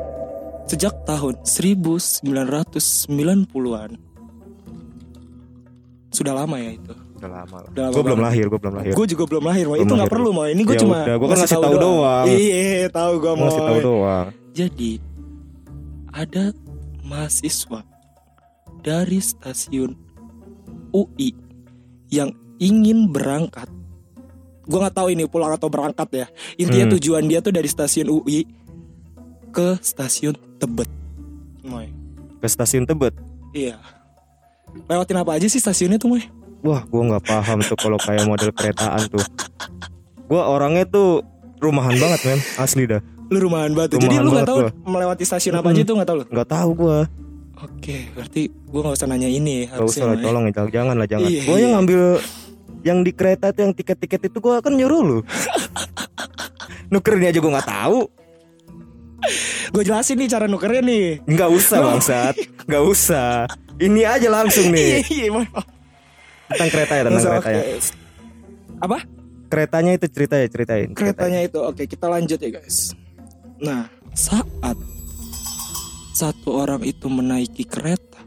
sejak 0.69 1.05
tahun 1.05 1.37
1990-an 1.45 3.91
sudah 6.13 6.37
lama 6.37 6.61
ya 6.61 6.77
itu. 6.77 6.93
Udah 6.93 7.41
lama 7.41 7.57
lah. 7.65 7.71
Udah 7.73 7.89
lama 7.89 7.95
Gue 7.97 8.03
belum 8.05 8.21
lahir, 8.21 8.45
gue 8.53 8.61
belum 8.61 8.75
lahir. 8.77 8.93
Gue 8.93 9.07
juga 9.09 9.25
belum 9.25 9.49
lahir. 9.49 9.65
Belum 9.65 9.81
itu 9.81 9.95
nggak 9.97 10.13
perlu, 10.13 10.29
Moy. 10.37 10.53
Ini 10.53 10.63
gue 10.69 10.77
Ya 10.77 10.81
cuma 10.85 10.97
udah, 11.01 11.17
gua 11.17 11.29
kan 11.33 11.39
ngasih 11.41 11.57
tahu 11.57 11.77
doang. 11.81 12.27
Iya, 12.29 12.87
tahu 12.93 13.13
gue 13.17 13.33
Gua 13.33 13.49
ngasih 13.49 13.63
tahu 13.65 13.79
doang. 13.81 14.27
Jadi 14.53 15.01
ada 16.13 16.45
mahasiswa 17.01 17.81
dari 18.85 19.25
stasiun 19.25 19.97
UI 20.93 21.33
yang 22.13 22.37
ingin 22.61 23.09
berangkat. 23.09 23.73
Gua 24.69 24.79
nggak 24.87 24.97
tahu 25.01 25.17
ini 25.17 25.25
pulang 25.25 25.57
atau 25.57 25.73
berangkat 25.73 26.09
ya. 26.13 26.29
Intinya 26.61 26.93
Hmm. 26.93 26.95
tujuan 27.01 27.25
dia 27.25 27.41
tuh 27.41 27.57
dari 27.57 27.73
stasiun 27.73 28.13
UI 28.13 28.45
ke 29.49 29.81
stasiun 29.81 30.37
Tebet. 30.63 30.87
Moy. 31.67 31.91
Ke 32.39 32.47
stasiun 32.47 32.87
Tebet. 32.87 33.11
Iya. 33.51 33.83
Lewatin 34.87 35.19
apa 35.19 35.35
aja 35.35 35.51
sih 35.51 35.59
stasiunnya 35.59 35.99
tuh, 35.99 36.15
Moy? 36.15 36.23
Wah, 36.63 36.87
gue 36.87 37.03
nggak 37.03 37.27
paham 37.27 37.59
tuh 37.67 37.75
kalau 37.75 37.99
kayak 37.99 38.23
model 38.23 38.55
keretaan 38.55 39.03
tuh. 39.11 39.27
Gue 40.31 40.39
orangnya 40.39 40.87
tuh 40.87 41.27
rumahan 41.59 41.99
banget 41.99 42.21
men, 42.23 42.41
asli 42.55 42.87
dah. 42.87 43.03
Lu 43.35 43.51
rumahan 43.51 43.75
banget. 43.75 43.99
tuh. 43.99 43.99
Jadi 43.99 44.15
Rumahan 44.15 44.23
lu 44.23 44.31
nggak 44.31 44.47
tahu 44.47 44.59
banget 44.63 44.75
melewati 44.87 45.25
stasiun 45.27 45.59
apa 45.59 45.75
aja 45.75 45.83
tuh 45.83 45.95
nggak 45.99 46.09
tahu 46.09 46.17
lu? 46.23 46.25
Nggak 46.31 46.49
tahu 46.49 46.71
gue. 46.79 46.99
Oke, 47.63 47.97
berarti 48.15 48.43
gua 48.71 48.81
nggak 48.87 48.97
usah 48.99 49.09
nanya 49.11 49.29
ini. 49.31 49.71
Gak 49.71 49.87
usah 49.87 50.05
lah, 50.11 50.17
tolong 50.19 50.51
ya, 50.51 50.67
jangan, 50.67 50.95
lah, 50.99 51.07
jangan. 51.07 51.31
Iya, 51.31 51.41
gue 51.47 51.57
yang 51.59 51.71
iya. 51.71 51.77
ngambil 51.79 52.03
yang 52.83 52.99
di 53.07 53.13
kereta 53.15 53.55
tuh 53.55 53.63
yang 53.67 53.75
tiket-tiket 53.75 54.31
itu 54.31 54.39
gue 54.39 54.55
kan 54.59 54.73
nyuruh 54.75 55.03
lu. 55.03 55.19
Nukerin 56.93 57.31
aja 57.31 57.39
gue 57.39 57.53
nggak 57.55 57.71
tahu. 57.71 57.99
Gue 59.71 59.83
jelasin 59.87 60.19
nih 60.19 60.29
cara 60.29 60.47
nukernya 60.51 60.83
nih. 60.83 61.07
Nggak 61.25 61.51
usah 61.55 61.79
bangsat, 61.79 62.35
nggak 62.67 62.85
usah. 62.85 63.47
Ini 63.79 64.03
aja 64.07 64.29
langsung 64.31 64.71
Iya, 64.71 64.75
nih 64.75 64.91
iya, 65.11 65.29
Moy. 65.31 65.47
tentang 66.53 66.71
kereta 66.71 66.93
ya, 66.99 67.03
tentang 67.09 67.25
kereta 67.25 67.51
ya. 67.51 67.65
Apa? 68.83 68.99
Keretanya 69.49 69.93
itu 69.97 70.07
cerita 70.09 70.35
ya, 70.41 70.47
ceritain. 70.49 70.89
Keretanya 70.97 71.41
itu. 71.45 71.59
Oke, 71.61 71.85
kita 71.85 72.09
lanjut 72.09 72.41
ya, 72.41 72.51
guys. 72.51 72.97
Nah, 73.61 73.87
saat 74.17 74.77
satu 76.13 76.63
orang 76.63 76.83
itu 76.85 77.07
menaiki 77.09 77.65
kereta 77.65 78.21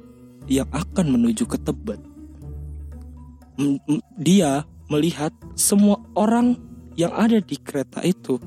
yang 0.45 0.69
akan 0.69 1.17
menuju 1.17 1.49
ke 1.49 1.57
Tebet, 1.59 2.01
dia 4.21 4.63
melihat 4.89 5.33
semua 5.57 5.97
orang 6.13 6.55
yang 6.93 7.11
ada 7.11 7.41
di 7.41 7.57
kereta 7.57 8.05
itu 8.05 8.37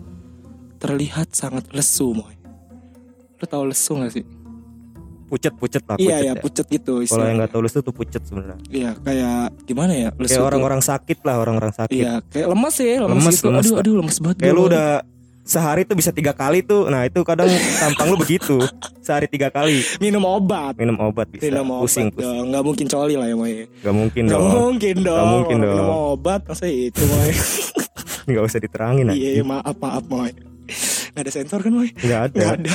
terlihat 0.79 1.35
sangat 1.35 1.67
lesu, 1.75 2.15
moy. 2.15 2.38
Lu 3.39 3.45
tahu 3.47 3.63
lesu 3.71 3.93
gak 3.99 4.13
sih? 4.13 4.25
Pucet-pucet 5.29 5.85
lah, 5.85 6.01
pucet 6.01 6.09
iya, 6.09 6.17
ya, 6.25 6.33
ya. 6.33 6.41
pucet 6.41 6.67
gitu. 6.73 7.05
Kalau 7.05 7.25
yang 7.29 7.37
nggak 7.37 7.53
tahu 7.53 7.61
lu 7.61 7.69
tuh 7.69 7.93
pucet 7.93 8.23
sebenarnya. 8.25 8.57
Iya, 8.73 8.91
kayak 8.97 9.61
gimana 9.69 9.93
ya? 9.93 10.09
Lesu 10.17 10.41
Kayak 10.41 10.49
orang-orang 10.49 10.81
sakit 10.81 11.19
lah, 11.21 11.37
orang-orang 11.37 11.73
sakit. 11.77 12.01
Iya, 12.01 12.13
kayak 12.33 12.47
lemas 12.49 12.75
ya, 12.81 12.97
lemas, 13.05 13.13
Lemes, 13.13 13.37
gitu. 13.37 13.47
lemes, 13.53 13.67
aduh, 13.69 13.77
aduh, 13.77 13.95
lemes 14.01 14.17
banget. 14.25 14.37
Kayak 14.41 14.55
lu 14.57 14.63
udah 14.73 14.89
sehari 15.49 15.89
tuh 15.89 15.97
bisa 15.97 16.13
tiga 16.13 16.37
kali 16.37 16.61
tuh. 16.61 16.89
Nah 16.93 17.09
itu 17.09 17.21
kadang 17.25 17.49
tampang 17.81 18.09
lu 18.13 18.17
begitu. 18.21 18.57
Sehari 19.01 19.25
tiga 19.29 19.49
kali 19.49 19.81
minum 20.01 20.21
obat. 20.29 20.77
minum 20.77 20.97
obat 21.01 21.29
bisa. 21.33 21.49
Minum 21.49 21.77
obat 21.77 21.89
pusing, 21.89 22.09
pusing. 22.13 22.25
dong. 22.25 22.45
Nggak 22.53 22.63
mungkin 22.69 22.87
coli 22.89 23.15
lah 23.17 23.27
ya 23.33 23.37
Moy 23.37 23.53
Gak 23.81 23.95
mungkin 23.97 24.23
Nggak 24.29 24.41
dong. 24.41 24.53
mungkin 24.53 24.97
dong 25.01 25.17
Nggak 25.17 25.29
mungkin 25.33 25.57
dong. 25.65 25.73
Minum 25.73 25.89
obat 26.17 26.41
Masa 26.45 26.67
itu 26.69 27.03
Moy 27.05 27.31
Gak 28.37 28.45
usah 28.45 28.61
diterangin 28.61 29.09
aja. 29.09 29.17
Iya 29.17 29.45
maaf 29.45 29.77
maaf 29.81 30.05
Moy 30.09 30.37
Nggak 31.15 31.25
ada 31.25 31.33
sensor 31.33 31.61
kan 31.65 31.73
Moy 31.73 31.91
Gak 32.01 32.33
ada. 32.33 32.37
Nggak 32.37 32.53
ada 32.59 32.73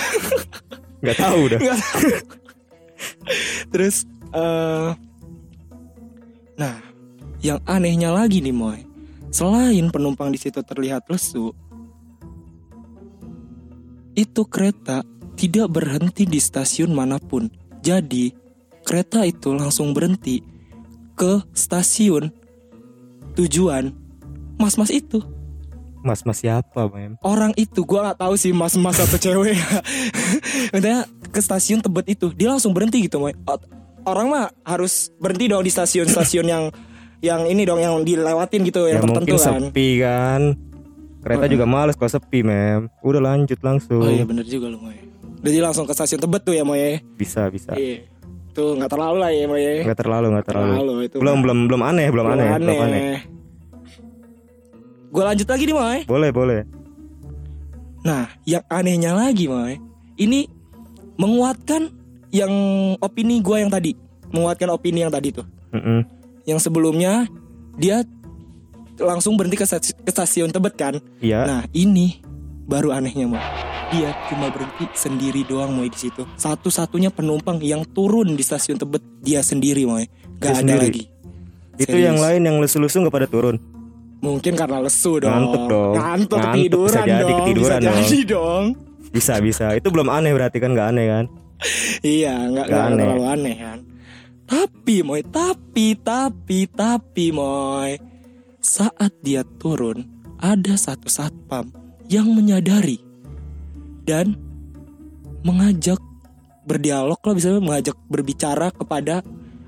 Gak 1.04 1.18
tahu 1.20 1.40
udah. 1.52 1.60
Nggak 1.60 1.80
tahu. 1.80 2.08
Terus 3.74 3.96
eh 4.32 4.90
Nah 6.54 6.78
Yang 7.44 7.60
anehnya 7.68 8.10
lagi 8.14 8.40
nih 8.40 8.56
Moy 8.56 8.80
Selain 9.34 9.90
penumpang 9.90 10.30
di 10.30 10.40
situ 10.40 10.62
terlihat 10.62 11.10
lesu 11.10 11.52
Itu 14.14 14.46
kereta 14.46 15.02
tidak 15.34 15.74
berhenti 15.74 16.30
di 16.30 16.38
stasiun 16.38 16.94
mana 16.94 17.18
pun 17.18 17.50
Jadi 17.82 18.30
kereta 18.86 19.26
itu 19.26 19.56
langsung 19.56 19.96
berhenti 19.96 20.44
ke 21.14 21.42
stasiun 21.56 22.30
tujuan 23.34 23.94
mas-mas 24.60 24.94
itu 24.94 25.22
Mas 26.04 26.22
mas 26.22 26.38
siapa 26.38 26.86
mem? 26.86 27.16
orang 27.24 27.56
itu 27.56 27.82
gua 27.82 28.12
nggak 28.12 28.20
tahu 28.20 28.36
sih 28.36 28.52
mas-mas 28.52 29.00
atau 29.00 29.16
cewek 29.16 29.56
Intinya 30.76 31.02
ke 31.28 31.40
stasiun 31.40 31.80
Tebet 31.80 32.06
itu 32.12 32.28
dia 32.30 32.48
langsung 32.48 32.72
berhenti 32.72 33.00
gitu. 33.02 33.24
O- 33.24 33.64
orang 34.04 34.28
mah 34.28 34.46
harus 34.62 35.10
berhenti 35.16 35.48
dong 35.48 35.64
di 35.64 35.72
stasiun-stasiun 35.72 36.44
yang 36.44 36.64
yang 37.20 37.48
ini 37.48 37.64
dong 37.64 37.80
yang 37.80 38.04
dilewatin 38.04 38.68
gitu 38.68 38.84
Ya 38.84 39.00
yang 39.00 39.08
tertentu 39.08 39.32
mungkin 39.32 39.40
kan 39.40 39.62
sepi 39.64 39.90
kan. 39.98 40.42
Kereta 41.24 41.46
juga 41.48 41.64
males 41.64 41.96
kalau 41.96 42.12
sepi 42.12 42.44
mem. 42.44 42.92
Udah 43.00 43.24
lanjut 43.24 43.60
langsung. 43.64 44.04
oh 44.04 44.12
iya 44.12 44.28
bener 44.28 44.44
juga 44.44 44.68
lu 44.68 44.78
Moy 44.78 45.00
jadi 45.40 45.60
langsung 45.60 45.84
ke 45.84 45.92
stasiun 45.92 46.20
Tebet 46.20 46.44
tuh 46.44 46.52
ya 46.52 46.64
Moy 46.64 47.00
Bisa 47.16 47.48
bisa. 47.48 47.72
iya 47.74 48.04
tuh 48.52 48.76
nggak 48.76 48.92
terlalu 48.92 49.18
lah 49.18 49.32
ya 49.32 49.48
Moy 49.48 49.64
Gak 49.82 49.98
terlalu 49.98 50.26
gak 50.34 50.46
terlalu. 50.46 50.72
Terlalu 50.74 50.94
itu 51.02 51.16
Belum 51.18 51.38
belum 51.40 51.58
belum 51.66 51.82
aneh 51.82 52.08
belum, 52.08 52.26
belum 52.28 52.36
aneh, 52.36 52.48
aneh, 52.48 52.60
belum 52.60 52.84
aneh. 52.86 53.02
Gue 55.14 55.22
lanjut 55.22 55.46
lagi 55.46 55.64
nih 55.70 55.78
Moy 55.78 56.00
Boleh 56.10 56.34
boleh. 56.34 56.62
Nah, 58.04 58.28
yang 58.44 58.66
anehnya 58.68 59.16
lagi, 59.16 59.48
Moy, 59.48 59.80
ini 60.20 60.50
menguatkan 61.16 61.88
yang 62.34 62.52
opini 63.00 63.40
gua 63.40 63.64
yang 63.64 63.72
tadi, 63.72 63.96
menguatkan 64.34 64.68
opini 64.74 65.06
yang 65.06 65.14
tadi 65.14 65.32
tuh. 65.32 65.46
Mm-mm. 65.72 66.04
Yang 66.44 66.68
sebelumnya 66.68 67.30
dia 67.80 68.04
langsung 69.00 69.40
berhenti 69.40 69.56
ke, 69.56 69.64
stasi- 69.64 69.96
ke 69.96 70.12
stasiun 70.12 70.52
Tebet 70.52 70.76
kan. 70.76 70.98
Iya. 71.24 71.48
Nah, 71.48 71.62
ini 71.72 72.20
baru 72.68 72.92
anehnya, 72.92 73.30
Moy. 73.30 73.40
Dia 73.94 74.12
cuma 74.28 74.50
berhenti 74.50 74.90
sendiri 74.98 75.46
doang, 75.48 75.72
Moy 75.72 75.88
di 75.88 76.10
situ. 76.10 76.28
Satu-satunya 76.36 77.08
penumpang 77.08 77.62
yang 77.64 77.88
turun 77.88 78.36
di 78.36 78.44
stasiun 78.44 78.76
Tebet 78.76 79.00
dia 79.24 79.40
sendiri, 79.40 79.88
Moy. 79.88 80.10
Gak 80.42 80.42
Dia 80.42 80.50
ada 80.50 80.60
sendiri? 80.60 80.84
lagi. 80.92 81.04
Itu 81.80 81.96
Serius. 81.96 82.06
yang 82.12 82.18
lain 82.20 82.42
yang 82.44 82.58
lesu-lesu 82.60 83.00
gak 83.08 83.16
pada 83.16 83.30
turun. 83.32 83.56
Mungkin 84.24 84.54
karena 84.56 84.80
lesu 84.80 85.20
dong. 85.20 85.28
Ngantuk 85.36 85.64
dong. 85.68 85.94
Ngantuk, 86.00 86.40
Ngantuk, 86.40 86.56
ketiduran 86.56 86.88
bisa 86.88 87.02
jadi 87.04 87.20
dong. 87.20 87.40
ketiduran 87.44 87.60
bisa 87.60 87.76
dong. 87.84 87.98
jadi 88.00 88.20
dong. 88.24 88.64
Bisa 89.12 89.34
bisa. 89.44 89.66
Itu 89.76 89.88
belum 89.92 90.08
aneh 90.08 90.32
berarti 90.32 90.58
kan 90.64 90.72
nggak 90.72 90.88
aneh 90.96 91.06
kan? 91.12 91.26
Iya, 92.02 92.36
nggak 92.48 92.66
aneh. 92.72 93.04
terlalu 93.04 93.26
aneh 93.28 93.56
kan. 93.60 93.80
Tapi 94.44 94.96
moy, 95.04 95.22
tapi 95.28 95.96
tapi 96.00 96.60
tapi 96.72 97.26
moy, 97.36 98.00
saat 98.64 99.12
dia 99.20 99.44
turun 99.60 100.08
ada 100.40 100.76
satu 100.76 101.08
satpam 101.08 101.72
yang 102.12 102.28
menyadari 102.32 103.00
dan 104.04 104.36
mengajak 105.44 106.00
berdialog 106.64 107.20
lah 107.20 107.36
bisa 107.36 107.60
mengajak 107.60 107.96
berbicara 108.08 108.72
kepada 108.72 109.20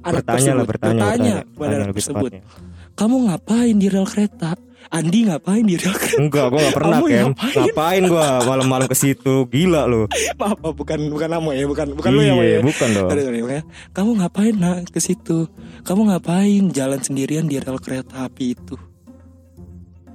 anak 0.04 0.24
bertanya 0.24 0.36
tersebut. 0.40 0.56
lah 0.56 0.66
bertanya, 0.68 1.04
bertanya 1.04 1.04
bertanya, 1.04 1.34
kepada 1.44 1.60
bertanya 1.60 1.84
anak 1.84 1.96
tersebut. 1.96 2.32
tepatnya. 2.32 2.75
Kamu 2.96 3.28
ngapain 3.28 3.76
di 3.76 3.92
rel 3.92 4.08
kereta? 4.08 4.56
Andi 4.88 5.28
ngapain 5.28 5.68
di 5.68 5.76
rel 5.76 5.92
kereta? 5.92 6.16
Enggak, 6.16 6.48
gua 6.48 6.60
gak 6.64 6.76
pernah 6.80 6.98
Kamu 7.04 7.06
Kem. 7.12 7.20
ngapain? 7.36 7.56
Ngapain 7.60 8.04
gua 8.08 8.26
malam-malam 8.48 8.88
ke 8.88 8.96
situ? 8.96 9.34
Gila 9.52 9.84
lu. 9.84 10.08
Maaf, 10.40 10.64
bukan 10.64 11.00
bukan 11.12 11.28
kamu 11.28 11.50
ya, 11.60 11.64
bukan 11.68 11.88
bukan 11.92 12.10
lu 12.16 12.22
ya, 12.24 12.34
iya, 12.40 12.44
ya. 12.48 12.60
bukan 12.64 12.90
dong. 12.96 13.10
Sorry, 13.12 13.24
sorry, 13.28 13.40
makanya, 13.44 13.64
Kamu 13.92 14.12
ngapain 14.24 14.56
nak 14.56 14.78
ke 14.88 15.00
situ? 15.04 15.38
Kamu 15.84 16.02
ngapain 16.08 16.64
jalan 16.72 17.00
sendirian 17.04 17.52
di 17.52 17.60
rel 17.60 17.80
kereta 17.84 18.32
api 18.32 18.56
itu? 18.56 18.80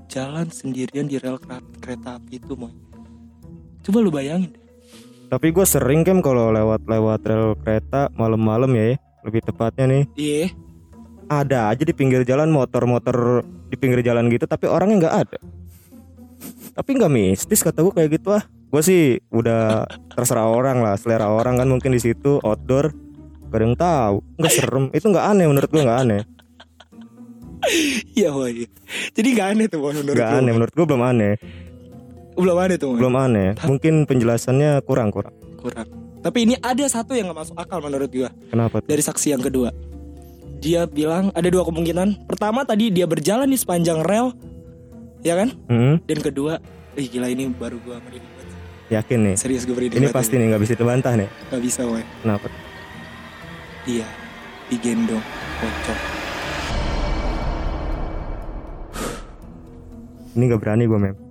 Jalan 0.08 0.48
sendirian 0.48 1.04
di 1.04 1.20
rel 1.20 1.36
kereta 1.84 2.16
api 2.16 2.40
itu, 2.40 2.56
Moy. 2.56 2.72
Coba 3.84 4.00
lu 4.00 4.08
bayangin. 4.08 4.56
Tapi 5.28 5.52
gua 5.52 5.68
sering 5.68 6.00
Kem 6.00 6.24
kalau 6.24 6.48
lewat-lewat 6.48 7.20
rel 7.28 7.52
kereta 7.60 8.08
malam-malam 8.16 8.72
ya, 8.72 8.96
lebih 9.20 9.44
tepatnya 9.44 9.84
nih. 9.84 10.04
Iya. 10.16 10.69
Ada 11.30 11.70
aja 11.70 11.86
di 11.86 11.94
pinggir 11.94 12.26
jalan 12.26 12.50
motor-motor 12.50 13.46
di 13.70 13.78
pinggir 13.78 14.02
jalan 14.02 14.26
gitu, 14.26 14.50
tapi 14.50 14.66
orangnya 14.66 15.06
nggak 15.06 15.14
ada. 15.14 15.38
Tapi 16.74 16.90
nggak 16.98 17.12
mistis 17.14 17.62
kata 17.62 17.86
gua 17.86 17.94
kayak 17.94 18.18
gitu 18.18 18.34
ah. 18.34 18.42
Gue 18.70 18.82
sih 18.82 19.02
udah 19.30 19.86
terserah 20.10 20.46
orang 20.50 20.82
lah, 20.82 20.98
selera 20.98 21.30
orang 21.30 21.58
kan 21.58 21.70
mungkin 21.70 21.90
di 21.94 22.02
situ 22.02 22.38
outdoor 22.42 22.90
gak 23.50 23.58
ada 23.58 23.64
yang 23.66 23.74
tahu, 23.78 24.16
nggak 24.38 24.52
serem. 24.54 24.84
Itu 24.90 25.06
nggak 25.10 25.26
aneh 25.26 25.46
menurut 25.46 25.70
gua 25.70 25.82
nggak 25.86 26.00
aneh, 26.06 26.22
Iya, 28.16 28.32
Moy. 28.32 28.66
Jadi 29.12 29.28
gak 29.36 29.48
aneh 29.54 29.66
tuh, 29.68 29.84
menurut 29.84 30.16
lu. 30.16 30.22
aneh 30.22 30.52
menurut 30.54 30.72
gua 30.74 30.86
belum 30.88 31.02
aneh, 31.04 31.34
Belum 32.34 32.56
aneh 32.56 32.76
tuh, 32.80 32.96
belum 32.96 33.14
aneh. 33.14 33.48
Mungkin 33.68 34.08
penjelasannya 34.08 34.80
kurang 34.88 35.12
kurang. 35.12 35.34
Kurang. 35.60 35.86
Tapi 36.20 36.38
ini 36.48 36.54
ada 36.56 36.84
satu 36.88 37.12
yang 37.12 37.32
gak 37.32 37.44
masuk 37.44 37.56
akal 37.60 37.78
menurut 37.84 38.08
gua 38.08 38.30
Kenapa? 38.48 38.80
tuh? 38.80 38.88
dari 38.88 39.02
saksi 39.04 39.36
yang 39.36 39.42
kedua. 39.44 39.70
Dia 40.60 40.84
bilang 40.84 41.32
ada 41.32 41.48
dua 41.48 41.64
kemungkinan. 41.64 42.28
Pertama 42.28 42.62
tadi 42.68 42.92
dia 42.92 43.08
berjalan 43.08 43.48
di 43.48 43.56
sepanjang 43.56 44.04
rel, 44.04 44.36
ya 45.24 45.34
kan? 45.40 45.56
Hmm, 45.66 45.96
Dan 46.04 46.20
kedua, 46.20 46.60
ih 46.94 47.08
gila 47.08 47.32
ini 47.32 47.48
baru 47.48 47.80
gua 47.80 47.96
merinding 48.04 48.40
yakin 48.90 49.18
nih. 49.22 49.34
Serius 49.38 49.62
gue 49.64 49.72
merinding 49.72 50.02
Ini 50.02 50.10
pasti 50.10 50.34
nih 50.36 50.50
nggak 50.50 50.62
bisa 50.66 50.74
dibantah 50.74 51.14
nih. 51.14 51.30
Gak 51.30 51.62
bisa 51.62 51.80
woy. 51.86 52.02
Kenapa? 52.26 52.50
Dia 53.86 54.06
digendong 54.68 55.22
pocong. 55.62 56.00
Ini 60.34 60.42
nggak 60.46 60.60
berani 60.60 60.84
gue 60.90 60.98
mem. 60.98 61.29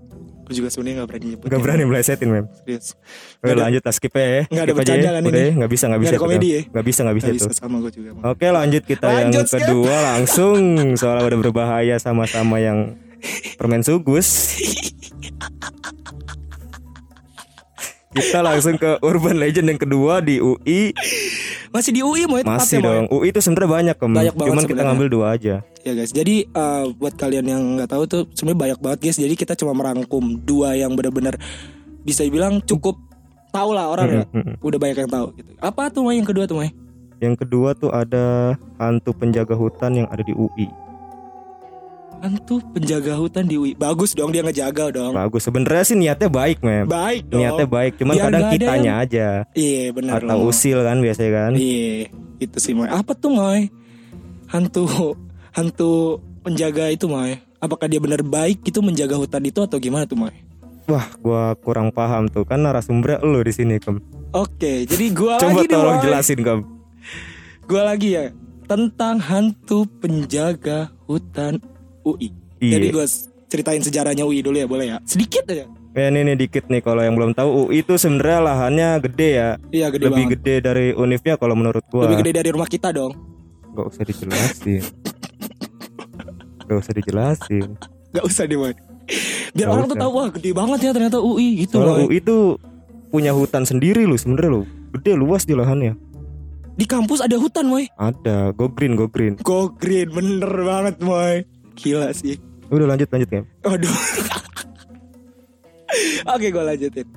Gue 0.50 0.56
juga 0.58 0.70
sebenarnya 0.74 1.06
gak 1.06 1.10
berani 1.14 1.26
nyebut. 1.30 1.46
Nggak 1.46 1.62
berani 1.62 1.84
melesetin 1.86 2.26
mem. 2.28 2.46
Serius. 2.58 2.98
Udah 3.40 3.54
ada- 3.54 3.64
lanjut 3.70 3.82
lah 3.86 3.94
skip 3.94 4.14
aja. 4.18 4.50
nggak 4.50 4.66
ada 4.66 4.74
bercanda 4.74 5.06
ya. 5.06 5.12
kan 5.14 5.24
ini? 5.24 5.38
ya, 5.38 5.50
nggak 5.54 5.70
bisa 5.70 5.84
nggak 5.86 6.02
bisa. 6.02 6.10
Tuh. 6.10 6.22
komedi 6.26 6.48
ya? 6.50 6.62
Nggak 6.66 6.86
bisa 6.90 7.00
Gak 7.06 7.16
bisa 7.16 7.28
tuh. 7.30 7.54
sama 7.54 7.78
gue 7.80 7.92
juga. 7.94 8.10
Moy. 8.12 8.24
Oke 8.26 8.46
lanjut 8.50 8.84
kita 8.84 9.08
yang 9.14 9.30
skip. 9.46 9.62
kedua 9.62 9.96
langsung 10.10 10.58
soalnya 10.98 11.24
udah 11.30 11.40
berbahaya 11.40 11.96
sama-sama 11.96 12.58
yang 12.58 12.98
permen 13.62 13.86
sugus. 13.86 14.58
Kita 18.20 18.40
langsung 18.44 18.76
ke 18.76 19.00
urban 19.00 19.36
legend 19.40 19.68
yang 19.72 19.80
kedua 19.80 20.20
di 20.20 20.44
UI. 20.44 20.92
Masih 21.70 21.92
di 21.94 22.02
UI 22.02 22.26
mau 22.26 22.42
Masih 22.42 22.82
dong. 22.82 23.06
UI 23.14 23.30
itu 23.30 23.40
sebenarnya 23.40 23.70
banyak 23.70 23.96
Kem. 23.96 24.12
Banyak 24.12 24.36
banget 24.36 24.50
Cuman 24.50 24.64
kita 24.64 24.70
sebenarnya. 24.70 24.88
ngambil 24.92 25.08
dua 25.08 25.26
aja. 25.38 25.56
Ya 25.86 25.94
guys, 25.96 26.12
jadi 26.12 26.36
eh, 26.50 26.84
buat 26.98 27.14
kalian 27.16 27.46
yang 27.46 27.62
nggak 27.78 27.90
tahu 27.94 28.04
tuh 28.10 28.22
sebenarnya 28.34 28.60
banyak 28.60 28.80
banget 28.82 29.00
guys. 29.06 29.18
Jadi 29.22 29.36
kita 29.38 29.54
cuma 29.54 29.72
merangkum 29.78 30.24
dua 30.42 30.74
yang 30.74 30.92
benar-benar 30.98 31.38
bisa 32.02 32.26
dibilang 32.26 32.60
cukup 32.66 32.98
tahu 33.54 33.70
lah 33.74 33.86
orang 33.90 34.08
ya. 34.10 34.24
Mm. 34.34 34.54
Udah 34.62 34.80
banyak 34.82 34.98
yang 35.06 35.12
tahu 35.12 35.26
gitu. 35.38 35.52
Apa 35.62 35.94
tuh 35.94 36.02
Mai 36.06 36.18
yang 36.18 36.28
kedua 36.28 36.46
tuh 36.50 36.58
Mai? 36.58 36.74
Yang 37.20 37.36
kedua 37.46 37.76
tuh 37.76 37.92
ada 37.92 38.56
hantu 38.80 39.12
penjaga 39.12 39.54
hutan 39.54 40.04
yang 40.04 40.08
ada 40.10 40.24
di 40.24 40.34
UI. 40.34 40.68
Hantu 42.20 42.60
penjaga 42.76 43.16
hutan 43.16 43.48
di 43.48 43.56
UI. 43.56 43.72
Bagus 43.80 44.12
dong 44.12 44.36
dia 44.36 44.44
ngejaga 44.44 44.92
dong. 44.92 45.16
Bagus. 45.16 45.48
Sebenarnya 45.48 45.84
sih 45.88 45.96
niatnya 45.96 46.28
baik, 46.28 46.60
Mem. 46.60 46.84
Baik 46.84 47.32
dong. 47.32 47.40
Niatnya 47.40 47.68
baik, 47.68 47.92
cuman 47.96 48.14
Biar 48.14 48.24
kadang 48.28 48.42
nggak 48.44 48.52
ada 48.52 48.60
kitanya 48.60 48.94
aja 49.00 49.28
Iya 49.56 49.84
benar 49.96 50.20
atau 50.20 50.36
loh. 50.36 50.52
usil 50.52 50.84
kan 50.84 50.98
biasanya 51.00 51.32
kan. 51.32 51.52
Iya, 51.56 52.12
itu 52.44 52.58
sih 52.60 52.76
Mai. 52.76 52.92
Apa 52.92 53.16
tuh 53.16 53.32
Mai? 53.32 53.72
Hantu 54.52 55.16
hantu 55.56 56.20
penjaga 56.44 56.92
itu 56.92 57.08
Mai. 57.08 57.40
Apakah 57.60 57.88
dia 57.88 58.04
benar 58.04 58.20
baik 58.20 58.68
gitu 58.68 58.84
menjaga 58.84 59.16
hutan 59.16 59.44
itu 59.48 59.64
atau 59.64 59.80
gimana 59.80 60.04
tuh 60.04 60.20
Mai? 60.20 60.36
Wah, 60.92 61.08
gua 61.24 61.56
kurang 61.64 61.94
paham 61.96 62.28
tuh 62.28 62.44
kan 62.44 62.60
narasumbernya 62.60 63.24
lu 63.24 63.40
di 63.46 63.54
sini, 63.56 63.80
Kem. 63.80 64.02
Oke, 64.36 64.84
jadi 64.84 65.06
gua 65.16 65.40
Coba 65.40 65.64
lagi 65.64 65.68
nih, 65.70 65.72
tolong 65.72 65.96
Mai. 65.96 66.04
jelasin, 66.04 66.40
Kem. 66.44 66.60
Gua 67.64 67.82
lagi 67.88 68.10
ya 68.12 68.26
tentang 68.66 69.18
hantu 69.24 69.88
penjaga 69.98 70.92
hutan 71.08 71.58
UI. 72.02 72.30
Iya. 72.60 72.74
Jadi 72.76 72.88
gue 72.92 73.06
ceritain 73.46 73.82
sejarahnya 73.82 74.24
UI 74.24 74.40
dulu 74.40 74.56
ya, 74.56 74.66
boleh 74.66 74.86
ya? 74.88 74.98
Sedikit 75.04 75.48
aja. 75.48 75.66
Ya 75.90 76.06
ini 76.08 76.22
nih 76.24 76.38
dikit 76.38 76.70
nih 76.70 76.80
kalau 76.80 77.02
yang 77.02 77.14
belum 77.14 77.34
tahu 77.34 77.66
UI 77.66 77.82
itu 77.82 77.98
sebenarnya 77.98 78.40
lahannya 78.42 78.90
gede 79.02 79.30
ya. 79.32 79.50
Iya 79.70 79.88
gede 79.90 80.06
Lebih 80.06 80.24
banget. 80.24 80.34
gede 80.38 80.56
dari 80.62 80.86
univnya 80.94 81.34
kalau 81.36 81.56
menurut 81.56 81.82
gua. 81.88 82.06
Lebih 82.06 82.22
gede 82.22 82.32
dari 82.36 82.50
rumah 82.50 82.68
kita 82.68 82.90
dong. 82.90 83.18
Gak 83.72 83.86
usah 83.88 84.04
dijelasin. 84.04 84.84
Gak 86.62 86.78
usah 86.78 86.94
dijelasin. 86.94 87.68
Gak 88.12 88.24
usah 88.24 88.44
deh, 88.46 88.58
Mai. 88.58 88.74
Biar 89.50 89.66
Nggak 89.66 89.70
orang 89.72 89.86
tuh 89.86 89.98
usah. 89.98 90.04
tahu 90.06 90.12
wah 90.14 90.28
gede 90.30 90.52
banget 90.54 90.80
ya 90.80 90.92
ternyata 90.94 91.18
UI 91.18 91.48
gitu 91.60 91.74
Soalnya 91.76 91.96
Mai. 91.96 92.06
UI 92.06 92.16
itu 92.22 92.38
punya 93.10 93.32
hutan 93.34 93.64
sendiri 93.66 94.06
loh 94.06 94.16
sebenarnya 94.16 94.52
loh. 94.54 94.66
Gede 94.94 95.12
luas 95.14 95.44
di 95.44 95.54
lahannya. 95.54 95.94
Di 96.74 96.86
kampus 96.86 97.20
ada 97.20 97.36
hutan, 97.36 97.66
Mai. 97.66 97.90
Ada, 97.98 98.54
go 98.54 98.70
green, 98.70 98.94
go 98.94 99.10
green. 99.10 99.36
Go 99.42 99.68
green 99.72 100.14
bener 100.14 100.54
banget, 100.54 100.96
Mai. 101.02 101.44
Gila 101.80 102.12
sih. 102.12 102.36
Udah 102.70 102.86
lanjut 102.86 103.08
lanjut 103.10 103.30
ya. 103.32 103.42
Aduh. 103.66 103.96
Oke, 106.30 106.48
gue 106.54 106.64
lanjutin. 106.64 107.08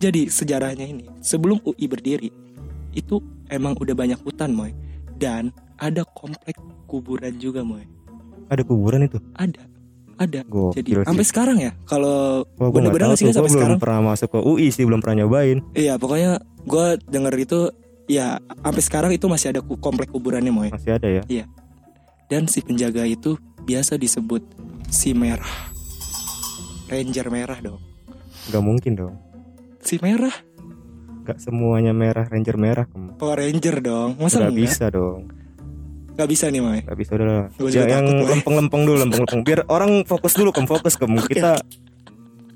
Jadi 0.00 0.26
sejarahnya 0.26 0.88
ini, 0.88 1.06
sebelum 1.22 1.60
UI 1.62 1.86
berdiri, 1.86 2.32
itu 2.96 3.20
emang 3.52 3.76
udah 3.78 3.94
banyak 3.94 4.18
hutan, 4.24 4.50
Moy. 4.56 4.72
Dan 5.20 5.52
ada 5.78 6.02
komplek 6.16 6.58
kuburan 6.88 7.36
juga, 7.38 7.62
Moy. 7.62 7.86
Ada 8.48 8.66
kuburan 8.66 9.06
itu. 9.06 9.20
Ada, 9.38 9.62
ada. 10.18 10.40
Gokil 10.48 10.80
Jadi 10.80 10.90
sampai 11.06 11.26
sekarang 11.28 11.56
ya, 11.60 11.70
kalau 11.86 12.42
gua 12.58 12.66
nggak 12.66 12.74
bener-bener 12.74 13.14
sih 13.14 13.30
sampai 13.30 13.46
Gua 13.46 13.54
belum 13.54 13.62
sekarang? 13.62 13.78
pernah 13.78 14.00
masuk 14.10 14.28
ke 14.32 14.38
UI 14.42 14.66
sih, 14.74 14.84
belum 14.88 14.98
pernah 15.04 15.22
nyobain. 15.22 15.58
Iya, 15.76 15.94
pokoknya 16.00 16.42
gue 16.66 16.86
denger 17.06 17.34
itu, 17.38 17.60
ya 18.10 18.42
sampai 18.42 18.82
sekarang 18.82 19.10
itu 19.14 19.26
masih 19.30 19.54
ada 19.54 19.60
komplek 19.62 20.10
kuburannya, 20.10 20.50
Moy. 20.50 20.68
Masih 20.72 20.98
ada 20.98 21.06
ya. 21.06 21.46
Dan 22.32 22.48
si 22.48 22.64
penjaga 22.64 23.04
itu 23.04 23.36
biasa 23.68 24.00
disebut 24.00 24.40
si 24.88 25.12
merah, 25.12 25.68
ranger 26.88 27.28
merah 27.28 27.60
dong. 27.60 27.76
Gak 28.48 28.64
mungkin 28.64 28.96
dong. 28.96 29.20
Si 29.84 30.00
merah, 30.00 30.32
Gak 31.28 31.44
semuanya 31.44 31.92
merah, 31.92 32.24
ranger 32.24 32.56
merah. 32.56 32.88
Power 33.20 33.36
Ranger 33.36 33.84
dong. 33.84 34.16
Masa 34.16 34.40
Gak 34.40 34.48
enggak? 34.48 34.64
bisa 34.64 34.84
dong. 34.88 35.28
Gak 36.16 36.28
bisa 36.32 36.48
nih, 36.48 36.60
Moy. 36.64 36.80
Gak 36.88 36.98
bisa 36.98 37.10
udah. 37.20 37.52
Ya, 37.68 37.84
yang 38.00 38.08
lempeng-lempeng 38.24 38.82
dulu, 38.88 38.96
lempeng-lempeng. 39.04 39.44
Biar 39.44 39.68
orang 39.68 40.08
fokus 40.08 40.32
dulu, 40.32 40.56
kem 40.56 40.64
fokus 40.64 40.96
kem. 40.96 41.12
Kita 41.36 41.60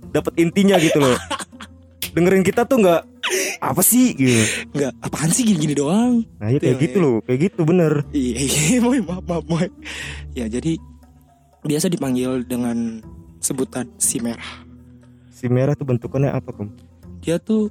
dapat 0.09 0.33
intinya 0.41 0.81
gitu 0.81 1.05
loh. 1.05 1.21
Dengerin 2.17 2.41
kita 2.41 2.65
tuh 2.65 2.81
nggak 2.81 3.16
apa 3.61 3.83
sih 3.83 4.13
gitu. 4.15 4.43
Enggak, 4.75 4.93
apaan 5.01 5.31
sih 5.31 5.43
gini-gini 5.43 5.75
doang? 5.75 6.25
Nah, 6.39 6.49
ya 6.53 6.59
kayak 6.61 6.77
Iya, 6.77 6.85
gitu 6.85 6.99
iya. 6.99 7.05
loh, 7.05 7.17
kayak 7.25 7.41
gitu 7.51 7.61
bener. 7.65 7.93
Iya, 8.13 8.35
iya, 8.43 8.79
moy, 8.87 9.01
maaf, 9.03 9.25
maaf, 9.25 9.45
moy. 9.49 9.67
Ya, 10.33 10.47
jadi 10.47 10.77
biasa 11.63 11.91
dipanggil 11.91 12.47
dengan 12.47 13.01
sebutan 13.41 13.91
si 13.99 14.21
merah. 14.23 14.65
Si 15.33 15.47
merah 15.51 15.77
tuh 15.77 15.85
bentukannya 15.85 16.33
apa, 16.33 16.51
Kem? 16.53 16.73
Dia 17.21 17.37
tuh 17.37 17.69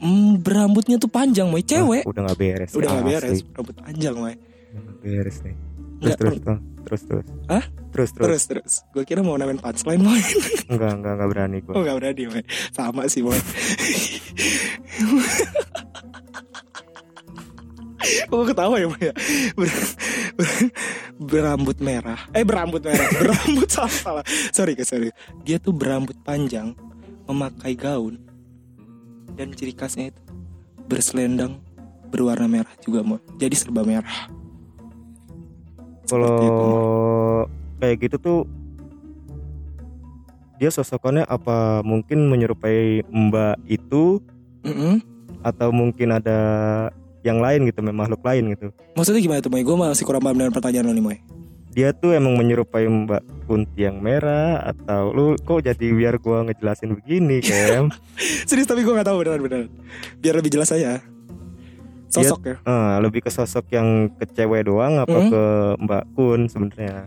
mm, 0.00 0.42
berambutnya 0.42 0.96
tuh 0.98 1.08
panjang, 1.08 1.48
moy. 1.48 1.62
Cewek. 1.62 2.04
Ah, 2.04 2.10
udah 2.10 2.22
nggak 2.28 2.38
beres. 2.38 2.70
Udah 2.74 2.88
ya, 2.88 2.96
gak 2.98 3.06
beres, 3.06 3.38
rambut 3.54 3.76
panjang, 3.78 4.14
moy. 4.16 4.34
Nggak 4.70 4.96
beres 5.00 5.36
nih. 5.46 5.56
Terus 6.00 6.16
terus 6.16 6.38
terus 6.40 6.60
terus 6.80 7.02
terus. 7.06 7.26
Hah? 7.46 7.64
Terus 7.90 8.10
terus. 8.14 8.26
Terus, 8.26 8.44
terus. 8.48 8.72
Gue 8.96 9.04
kira 9.04 9.20
mau 9.20 9.36
namain 9.36 9.60
punchline, 9.60 10.00
moy. 10.00 10.22
Enggak 10.70 10.92
enggak 10.96 11.12
enggak 11.18 11.28
berani 11.28 11.58
gua. 11.60 11.72
Oh, 11.76 11.82
gak 11.82 11.96
berani, 12.00 12.22
moy. 12.30 12.42
Sama 12.72 13.04
sih, 13.10 13.20
moy. 13.20 13.38
Oh 18.32 18.42
ketawa 18.48 18.80
ya 18.80 18.88
Moy 18.88 19.02
ya 19.12 19.14
Ber- 19.54 19.94
ber- 20.38 20.72
Berambut 21.20 21.76
merah 21.84 22.16
Eh 22.32 22.42
berambut 22.48 22.80
merah 22.80 23.06
Berambut 23.20 23.68
salah, 23.68 23.92
salah 23.92 24.24
Sorry 24.56 24.72
guys 24.72 24.88
sorry 24.88 25.12
Dia 25.44 25.60
tuh 25.60 25.76
berambut 25.76 26.16
panjang 26.24 26.72
Memakai 27.28 27.76
gaun 27.76 28.16
Dan 29.36 29.52
ciri 29.52 29.76
khasnya 29.76 30.10
itu 30.16 30.22
Berselendang 30.88 31.60
Berwarna 32.08 32.48
merah 32.48 32.72
juga 32.80 33.04
Moy 33.04 33.20
Jadi 33.36 33.54
serba 33.54 33.84
merah 33.84 34.39
Kalau 36.10 37.46
kayak 37.78 37.96
gitu 38.02 38.16
tuh 38.18 38.38
dia 40.60 40.68
sosokannya 40.68 41.24
apa 41.24 41.80
mungkin 41.80 42.28
menyerupai 42.28 43.08
Mbak 43.08 43.56
itu 43.64 44.20
Mm-mm. 44.60 45.00
atau 45.40 45.72
mungkin 45.72 46.12
ada 46.12 46.38
yang 47.24 47.40
lain 47.40 47.64
gitu, 47.68 47.80
memang 47.80 48.08
makhluk 48.08 48.20
lain 48.24 48.52
gitu. 48.56 48.68
Maksudnya 48.96 49.20
gimana 49.24 49.40
tuh 49.40 49.52
Moy 49.52 49.64
Gue 49.64 49.76
masih 49.76 50.04
kurang 50.04 50.24
paham 50.24 50.36
dengan 50.40 50.52
pertanyaan 50.52 50.88
lo 50.88 50.92
nih 50.92 51.04
Moy 51.04 51.18
Dia 51.72 51.92
tuh 51.96 52.12
emang 52.16 52.36
menyerupai 52.36 52.84
Mbak 52.88 53.48
Kunti 53.48 53.88
yang 53.88 54.00
merah 54.04 54.60
atau 54.62 55.12
lu 55.12 55.36
kok 55.40 55.64
jadi 55.64 55.86
biar 55.90 56.20
gua 56.20 56.44
ngejelasin 56.46 56.96
begini, 56.96 57.40
Kem? 57.46 57.92
Serius 58.44 58.68
tapi 58.68 58.84
gue 58.84 58.92
gak 58.92 59.08
tahu 59.08 59.20
beneran-beneran 59.24 59.68
Biar 60.20 60.34
lebih 60.36 60.52
jelas 60.52 60.72
aja 60.72 61.00
Sosok 62.10 62.40
ya 62.44 62.56
Ah, 62.62 62.98
lebih 62.98 63.20
ke 63.20 63.30
sosok 63.30 63.70
yang 63.70 63.86
ke 64.12 64.26
cewek 64.28 64.66
doang 64.66 64.98
apa 64.98 65.14
Hmm. 65.16 65.30
ke 65.30 65.42
Mbak 65.80 66.04
Kun 66.12 66.40
sebenarnya? 66.44 67.06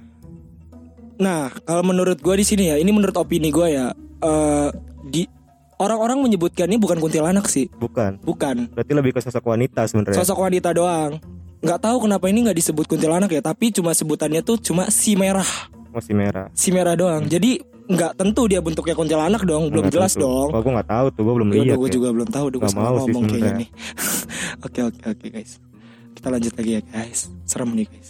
Nah, 1.16 1.54
kalau 1.62 1.84
menurut 1.84 2.18
gue 2.18 2.36
di 2.36 2.44
sini 2.44 2.64
ya, 2.66 2.76
ini 2.76 2.90
menurut 2.90 3.14
opini 3.14 3.48
gue 3.48 3.68
ya, 3.70 3.92
eh 4.20 4.70
di 5.06 5.28
orang-orang 5.76 6.20
menyebutkan 6.20 6.66
ini 6.66 6.76
bukan 6.76 6.98
kuntilanak 6.98 7.46
sih, 7.46 7.70
Bukan. 7.70 8.18
bukan 8.20 8.72
Berarti 8.72 8.92
lebih 8.92 9.12
ke 9.12 9.20
sosok 9.20 9.44
wanita 9.46 9.86
sebenarnya. 9.86 10.18
sosok 10.18 10.40
wanita 10.40 10.72
doang. 10.72 11.20
Nggak 11.60 11.80
tahu 11.82 11.98
kenapa 12.02 12.28
ini 12.28 12.44
nggak 12.44 12.58
disebut 12.58 12.86
kuntilanak 12.88 13.30
ya, 13.30 13.40
tapi 13.40 13.70
cuma 13.70 13.92
sebutannya 13.92 14.42
tuh 14.42 14.58
cuma 14.58 14.90
si 14.90 15.14
merah, 15.14 15.48
Masih 15.92 16.12
merah. 16.12 16.48
si 16.52 16.72
merah 16.72 16.92
doang. 16.94 17.24
Jadi 17.24 17.62
nggak 17.86 18.12
tentu 18.16 18.42
dia 18.46 18.60
bentuknya 18.60 18.94
kuntilanak 18.94 19.44
dong, 19.44 19.68
belum 19.68 19.86
Nggak 19.86 19.94
jelas 19.94 20.14
tentu. 20.14 20.24
dong. 20.24 20.50
Oh, 20.50 20.60
gua 20.60 20.72
nggak 20.78 20.90
tahu 20.90 21.06
tuh, 21.10 21.22
gua 21.22 21.34
belum 21.36 21.48
Ya 21.48 21.54
udah, 21.54 21.64
lihat. 21.66 21.78
gue 21.78 21.90
ya. 21.90 21.94
juga 21.94 22.08
belum 22.10 22.30
tahu, 22.30 22.46
udah 22.46 22.60
gue 22.60 22.70
mau 22.70 22.84
ngomong 22.96 23.24
kayaknya 23.26 23.34
sebenarnya. 23.34 23.60
nih. 23.60 23.70
Oke 24.66 24.80
oke 24.82 25.02
oke 25.06 25.26
guys, 25.30 25.52
kita 26.14 26.28
lanjut 26.30 26.54
lagi 26.54 26.72
ya 26.72 26.82
guys, 26.82 27.20
serem 27.44 27.70
nih 27.74 27.86
guys. 27.86 28.10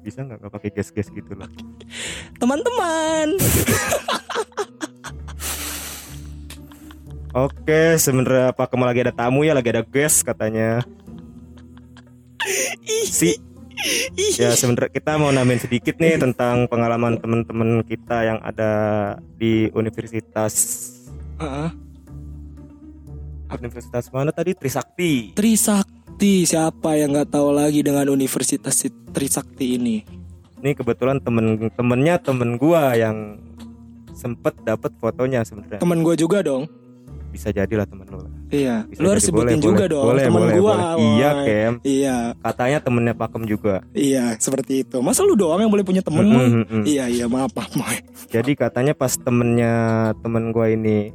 Bisa 0.00 0.18
nggak 0.20 0.38
nggak 0.38 0.52
pakai 0.52 0.70
gas-gas 0.72 1.08
gitu 1.08 1.32
loh? 1.32 1.50
Teman-teman, 2.36 3.28
Oke, 7.36 7.94
sebenarnya 7.96 8.48
Pak 8.50 8.72
Kemal 8.72 8.88
lagi 8.88 9.02
ada 9.02 9.12
tamu 9.12 9.44
ya, 9.44 9.52
lagi 9.52 9.68
ada 9.68 9.84
guest 9.84 10.24
katanya. 10.24 10.80
Si 12.86 13.36
ya 14.40 14.52
sebenarnya 14.56 14.90
kita 14.92 15.20
mau 15.20 15.30
nambahin 15.30 15.60
sedikit 15.60 16.00
nih 16.00 16.16
tentang 16.16 16.64
pengalaman 16.66 17.20
teman-teman 17.20 17.84
kita 17.84 18.24
yang 18.24 18.38
ada 18.40 18.72
di 19.36 19.68
universitas 19.76 20.54
Heeh. 21.36 21.70
universitas 23.52 24.08
mana 24.10 24.32
tadi 24.32 24.56
Trisakti 24.56 25.36
Trisakti 25.36 26.48
siapa 26.48 26.96
yang 26.96 27.12
nggak 27.12 27.30
tahu 27.36 27.52
lagi 27.52 27.84
dengan 27.84 28.08
Universitas 28.08 28.88
Trisakti 29.12 29.76
ini? 29.76 29.96
ini 30.64 30.72
kebetulan 30.72 31.20
temen-temennya 31.20 32.16
temen 32.24 32.56
gua 32.56 32.96
yang 32.96 33.36
sempet 34.16 34.56
dapat 34.64 34.90
fotonya 34.96 35.44
sebenarnya 35.44 35.78
Temen 35.78 36.00
gue 36.00 36.16
juga 36.16 36.40
dong. 36.40 36.64
Bisa 37.36 37.52
jadilah 37.52 37.84
temen 37.84 38.08
lu 38.08 38.18
lah. 38.18 38.32
Iya. 38.48 38.76
Bisa 38.84 38.98
Lu 38.98 39.08
harus 39.08 39.20
jadi, 39.20 39.30
sebutin 39.30 39.46
boleh, 39.52 39.60
juga 39.60 39.76
boleh. 39.76 39.92
dong. 39.92 40.04
Boleh, 40.06 40.24
temen 40.24 40.40
boleh, 40.40 40.54
gua. 40.56 40.72
boleh. 40.72 41.04
Iya. 41.12 41.30
Kem. 41.38 41.72
Iya. 41.82 42.16
katanya 42.40 42.78
temennya 42.80 43.14
Pakem 43.14 43.42
juga 43.44 43.74
Iya, 43.92 44.24
seperti 44.36 44.72
itu. 44.80 44.96
Masa 44.98 45.20
lu 45.20 45.34
doang 45.34 45.60
yang 45.60 45.68
boleh 45.68 45.84
punya 45.84 46.00
temen, 46.00 46.24
Mm, 46.24 46.32
Moy? 46.32 46.46
mm. 46.64 46.84
Iya, 46.84 47.04
iya, 47.06 47.24
maaf, 47.26 47.52
maaf, 47.52 47.70
Moy. 47.70 48.00
jadi 48.26 48.52
katanya 48.52 48.92
pas 48.92 49.12
temennya 49.12 49.74
temen 50.18 50.48
gua 50.48 50.66
ini 50.66 51.12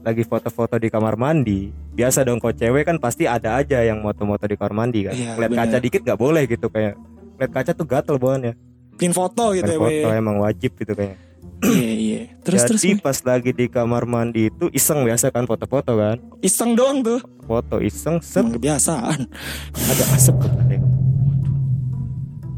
lagi 0.00 0.22
foto-foto 0.22 0.74
di 0.74 0.88
kamar 0.88 1.14
mandi 1.14 1.68
biasa 1.92 2.24
dong 2.24 2.40
kok 2.40 2.56
cewek 2.56 2.82
kan 2.82 2.96
pasti 2.96 3.28
ada 3.28 3.54
aja 3.54 3.84
yang 3.84 4.00
moto-moto 4.00 4.48
di 4.48 4.56
kamar 4.56 4.72
mandi 4.74 5.04
kan 5.04 5.12
Iya, 5.12 5.36
lihat 5.36 5.52
kaca 5.54 5.76
dikit 5.78 6.00
nggak 6.02 6.16
boleh 6.16 6.42
gitu 6.44 6.66
kayak 6.66 6.96
lihat 7.36 7.50
kaca 7.52 7.70
tuh 7.70 7.84
gatel 7.84 8.16
bawaannya 8.16 8.56
Pin 8.96 9.12
foto 9.12 9.52
gitu 9.52 9.68
ya, 9.68 9.76
foto 9.76 10.08
emang 10.10 10.40
wajib 10.40 10.72
gitu 10.74 10.92
kayaknya 10.92 11.20
Iya, 11.60 11.92
iya. 11.92 12.20
Terus, 12.40 12.64
terus, 12.64 12.80
jadi 12.80 12.96
pas 12.98 13.20
lagi 13.20 13.52
di 13.52 13.68
kamar 13.68 14.04
mandi 14.04 14.48
itu 14.48 14.72
iseng 14.72 15.04
biasa 15.04 15.28
kan 15.28 15.44
foto-foto 15.44 15.92
kan 15.92 16.16
Iseng 16.40 16.72
doang 16.72 17.04
tuh. 17.04 17.20
foto 17.44 17.76
iseng 17.78 18.16
set 18.20 18.40
Emang 18.40 18.56
kebiasaan. 18.56 19.28
ada 19.74 20.04
asap 20.14 20.36
katanya. 20.38 20.78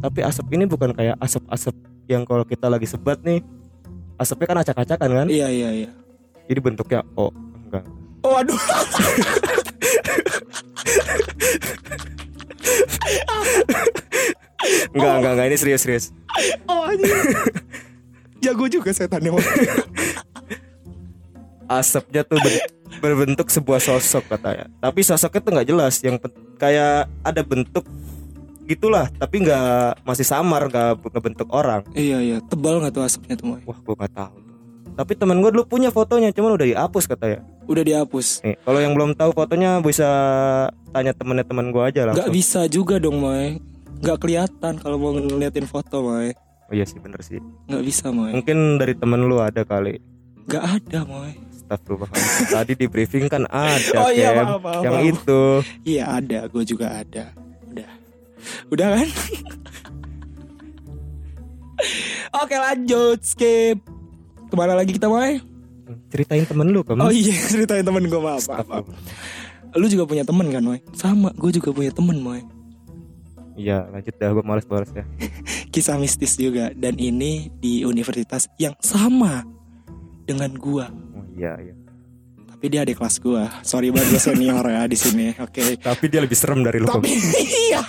Tapi 0.01 0.21
asap 0.21 0.47
ini 0.53 0.65
bukan 0.65 0.91
kayak 0.93 1.17
asap-asap 1.17 1.75
yang 2.07 2.23
kalau 2.23 2.43
kita 2.43 2.67
lagi 2.67 2.87
sebat 2.87 3.19
nih. 3.23 3.43
Asapnya 4.15 4.47
kan 4.47 4.59
acak-acakan 4.61 5.11
kan? 5.13 5.27
Iya, 5.27 5.49
iya, 5.49 5.71
iya. 5.73 5.91
Jadi 6.47 6.61
bentuknya 6.61 7.03
oh 7.15 7.35
enggak. 7.65 7.85
Oh, 8.23 8.39
aduh. 8.39 8.55
Enggak, 14.95 15.13
enggak, 15.19 15.33
enggak 15.35 15.47
ini 15.49 15.57
serius-serius. 15.59 16.05
Oh, 16.71 16.87
anjir. 16.87 17.11
Jago 18.43 18.67
juga 18.67 18.91
setannya, 18.91 19.31
Moy. 19.31 19.41
Asapnya 21.71 22.27
tuh 22.27 22.37
ber- 22.37 22.69
berbentuk 23.01 23.49
sebuah 23.49 23.79
sosok 23.79 24.29
katanya. 24.29 24.67
Tapi 24.79 25.01
sosoknya 25.01 25.41
tuh 25.41 25.53
nggak 25.55 25.69
jelas, 25.69 25.95
yang 26.03 26.19
kayak 26.59 27.09
ada 27.23 27.41
bentuk 27.41 27.87
gitulah, 28.65 29.09
tapi 29.15 29.43
nggak 29.43 30.03
masih 30.03 30.27
samar, 30.27 30.69
nggak 30.69 31.01
ngebentuk 31.03 31.49
orang. 31.49 31.87
Iya, 31.93 32.19
iya. 32.21 32.37
Tebal 32.43 32.83
nggak 32.83 32.93
tuh 32.93 33.03
asapnya 33.03 33.35
tuh, 33.35 33.47
Moy? 33.47 33.61
Wah, 33.65 33.79
gua 33.79 33.95
nggak 33.97 34.13
tahu. 34.13 34.37
Tapi 34.93 35.13
teman 35.17 35.41
gua 35.41 35.49
dulu 35.49 35.65
punya 35.65 35.89
fotonya, 35.89 36.29
cuman 36.31 36.59
udah 36.59 36.67
dihapus 36.69 37.05
katanya. 37.09 37.41
Udah 37.65 37.81
dihapus. 37.81 38.45
Nih, 38.45 38.59
kalau 38.61 38.81
yang 38.83 38.93
belum 38.93 39.17
tahu 39.17 39.31
fotonya 39.33 39.81
bisa 39.81 40.09
tanya 40.93 41.17
temennya 41.17 41.47
teman 41.47 41.73
gua 41.73 41.89
aja 41.89 42.05
Gak 42.05 42.29
langsung. 42.29 42.35
bisa 42.35 42.61
juga 42.69 43.01
dong, 43.01 43.17
Moy. 43.17 43.57
Gak 44.03 44.19
kelihatan 44.19 44.77
kalau 44.77 44.99
mau 44.99 45.15
ngeliatin 45.15 45.65
foto, 45.65 46.05
Moy. 46.05 46.35
Oh 46.73 46.75
iya 46.75 46.89
sih 46.89 46.97
bener 46.97 47.21
sih. 47.21 47.37
Gak 47.69 47.85
bisa, 47.85 48.09
Moy. 48.09 48.33
Mungkin 48.33 48.81
dari 48.81 48.97
temen 48.97 49.29
lu 49.29 49.37
ada 49.37 49.61
kali. 49.61 50.01
Gak 50.49 50.81
ada, 50.81 51.05
Moy. 51.05 51.37
Astagfirullahaladzim. 51.53 52.49
Tadi 52.49 52.73
di 52.73 52.87
briefing 52.89 53.29
kan 53.29 53.45
ada 53.53 53.93
Oh 54.01 54.09
iya, 54.09 54.33
maaf, 54.33 54.57
maaf, 54.57 54.81
yang 54.81 54.97
maaf. 54.97 55.11
itu. 55.13 55.43
Iya 55.85 56.05
ada, 56.17 56.49
gue 56.49 56.65
juga 56.65 56.97
ada. 56.97 57.29
Udah, 57.69 57.91
udah 58.73 58.89
kan? 58.89 59.09
Oke 62.41 62.57
lanjut, 62.57 63.21
skip. 63.21 63.77
Ke 64.49 64.55
mana 64.57 64.73
lagi 64.73 64.97
kita 64.97 65.09
Moy? 65.09 65.41
Ceritain 66.09 66.45
temen 66.49 66.73
lu 66.73 66.81
kan. 66.81 66.97
Oh 66.97 67.13
iya, 67.13 67.37
ceritain 67.53 67.85
temen 67.85 68.01
gue 68.03 68.17
maaf, 68.17 68.49
maaf, 68.49 68.65
maaf. 68.65 68.89
Lu 69.73 69.89
juga 69.89 70.05
punya 70.05 70.25
temen 70.25 70.49
kan 70.49 70.65
Moy? 70.65 70.81
Sama, 70.93 71.33
gue 71.37 71.53
juga 71.53 71.69
punya 71.69 71.93
temen 71.93 72.17
Moy. 72.17 72.41
Iya 73.53 73.85
lanjut 73.93 74.17
dah 74.17 74.33
gue 74.33 74.41
males 74.41 74.65
balas 74.65 74.89
ya. 74.97 75.05
Kisah 75.73 75.97
mistis 75.97 76.37
juga 76.37 76.69
dan 76.77 77.01
ini 77.01 77.49
di 77.57 77.81
universitas 77.83 78.45
yang 78.61 78.77
sama 78.77 79.41
dengan 80.23 80.53
gua. 80.53 80.93
Oh 81.17 81.25
iya 81.33 81.57
iya. 81.59 81.73
Tapi 82.45 82.65
dia 82.69 82.85
adik 82.85 83.01
kelas 83.01 83.17
gua. 83.19 83.49
Sorry 83.65 83.89
banget 83.89 84.15
gue 84.15 84.23
senior 84.23 84.63
ya 84.63 84.85
di 84.85 84.95
sini. 84.95 85.33
Oke. 85.41 85.81
Tapi 85.81 86.05
dia 86.07 86.21
lebih 86.21 86.37
serem 86.37 86.61
dari 86.61 86.77
lu. 86.79 86.87
Tapi 86.87 87.09
iya. 87.41 87.81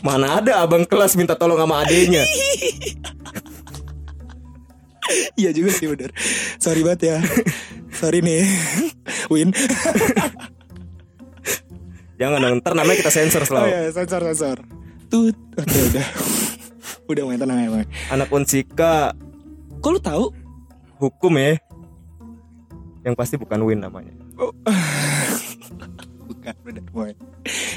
Mana 0.00 0.38
ada 0.38 0.62
abang 0.62 0.86
kelas 0.86 1.18
minta 1.18 1.34
tolong 1.34 1.58
sama 1.58 1.82
adenya. 1.82 2.22
Iya 5.36 5.52
juga 5.52 5.68
sih 5.68 5.84
bener 5.84 6.16
Sorry 6.56 6.80
banget 6.80 7.12
ya 7.12 7.18
Sorry 7.92 8.24
nih 8.24 8.40
Win 9.28 9.52
Jangan 12.16 12.40
dong, 12.40 12.54
ntar 12.64 12.72
namanya 12.72 13.04
kita 13.04 13.12
sensor 13.12 13.44
Oh 13.44 13.48
selalu. 13.52 13.66
iya 13.68 13.80
sensor 13.92 14.22
sensor 14.32 14.58
Tut 15.12 15.36
Oke 15.60 15.78
udah 15.92 16.06
Udah 17.04 17.22
main 17.28 17.36
tenang 17.36 17.60
ya 17.60 17.84
Anak 18.08 18.32
unsika 18.32 19.12
Kok 19.84 19.90
lu 19.92 20.00
tahu? 20.00 20.24
hukum 20.94 21.36
ya. 21.36 21.58
Yang 23.04 23.14
pasti 23.18 23.34
bukan 23.36 23.60
Win 23.66 23.84
namanya. 23.84 24.14
Bukan 26.24 26.54
bener 26.64 26.84
Moy 26.92 27.12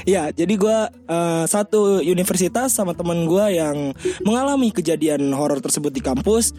Ya 0.07 0.31
jadi 0.31 0.55
gua 0.55 0.87
eh, 0.91 1.45
Satu 1.47 1.99
universitas 1.99 2.71
sama 2.71 2.95
temen 2.95 3.27
gua 3.27 3.51
yang 3.51 3.91
Mengalami 4.23 4.71
kejadian 4.71 5.35
horor 5.35 5.59
tersebut 5.59 5.91
di 5.91 5.99
kampus 5.99 6.55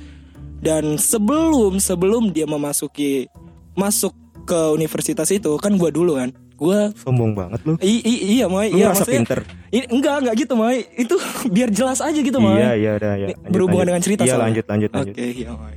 Dan 0.61 1.01
sebelum 1.01 1.81
Sebelum 1.81 2.33
dia 2.33 2.45
memasuki 2.45 3.29
Masuk 3.73 4.13
ke 4.45 4.73
universitas 4.77 5.33
itu 5.33 5.57
Kan 5.61 5.81
gua 5.81 5.89
dulu 5.89 6.21
kan 6.21 6.33
Gua 6.59 6.91
Sombong 6.93 7.33
banget 7.33 7.63
lu. 7.63 7.79
I, 7.79 8.03
i- 8.03 8.23
iya 8.35 8.51
Lu 8.67 8.75
iya, 8.75 8.91
maksudnya- 8.91 9.23
pinter. 9.23 9.39
Ini 9.69 9.85
enggak 9.89 10.15
enggak 10.19 10.35
gitu 10.37 10.53
Moy 10.53 10.77
Itu 10.93 11.15
biar 11.55 11.71
jelas 11.71 12.01
aja 12.01 12.19
gitu 12.19 12.35
Moy 12.37 12.57
Iya 12.57 12.71
iya 12.75 12.91
udah 12.95 13.13
ya. 13.17 13.27
Ini 13.29 13.47
berhubungan 13.47 13.87
dengan 13.87 14.03
cerita 14.03 14.23
Iya 14.23 14.33
soalnya. 14.33 14.47
lanjut 14.51 14.65
lanjut 14.67 14.91
Oke 14.91 14.99
lanjut. 14.99 15.15
iya 15.17 15.51
Moy 15.53 15.75